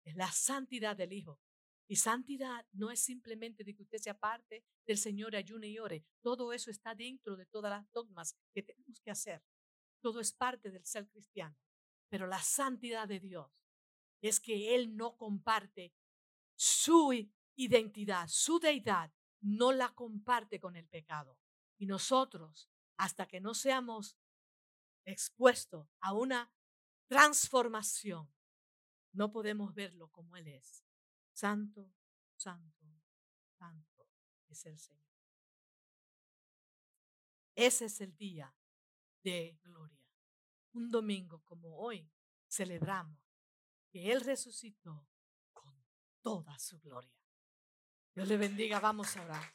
es 0.09 0.15
la 0.15 0.31
santidad 0.31 0.95
del 0.95 1.13
Hijo. 1.13 1.39
Y 1.87 1.95
santidad 1.95 2.65
no 2.71 2.91
es 2.91 2.99
simplemente 2.99 3.63
de 3.63 3.75
que 3.75 3.83
usted 3.83 3.97
se 3.97 4.09
aparte 4.09 4.63
del 4.85 4.97
Señor, 4.97 5.35
ayune 5.35 5.67
y 5.67 5.79
ore. 5.79 6.03
Todo 6.21 6.53
eso 6.53 6.69
está 6.69 6.93
dentro 6.93 7.35
de 7.35 7.45
todas 7.45 7.71
las 7.71 7.91
dogmas 7.91 8.35
que 8.53 8.63
tenemos 8.63 8.99
que 9.01 9.11
hacer. 9.11 9.43
Todo 10.01 10.19
es 10.19 10.31
parte 10.31 10.71
del 10.71 10.85
ser 10.85 11.07
cristiano. 11.09 11.55
Pero 12.09 12.27
la 12.27 12.41
santidad 12.41 13.07
de 13.07 13.19
Dios 13.19 13.51
es 14.21 14.39
que 14.39 14.75
Él 14.75 14.95
no 14.95 15.15
comparte 15.15 15.93
su 16.59 17.13
identidad, 17.55 18.27
su 18.27 18.59
deidad, 18.59 19.13
no 19.39 19.71
la 19.71 19.95
comparte 19.95 20.59
con 20.59 20.75
el 20.75 20.85
pecado. 20.85 21.39
Y 21.77 21.85
nosotros, 21.85 22.69
hasta 22.97 23.29
que 23.29 23.39
no 23.39 23.53
seamos 23.53 24.17
expuestos 25.05 25.87
a 26.01 26.11
una 26.11 26.51
transformación, 27.07 28.29
no 29.13 29.31
podemos 29.31 29.73
verlo 29.73 30.09
como 30.11 30.35
Él 30.35 30.49
es. 30.49 30.83
Santo, 31.31 31.93
santo, 32.35 32.85
santo 33.57 34.09
es 34.49 34.65
el 34.65 34.77
Señor. 34.77 35.15
Ese 37.55 37.85
es 37.85 38.01
el 38.01 38.17
día 38.17 38.53
de 39.23 39.57
gloria. 39.63 40.05
Un 40.73 40.89
domingo 40.89 41.41
como 41.45 41.77
hoy 41.77 42.11
celebramos 42.49 43.17
que 43.89 44.11
Él 44.11 44.19
resucitó 44.19 45.08
toda 46.21 46.57
su 46.59 46.79
gloria. 46.79 47.13
Dios 48.15 48.27
le 48.27 48.37
bendiga, 48.37 48.79
vamos 48.79 49.15
a 49.17 49.23
orar. 49.23 49.53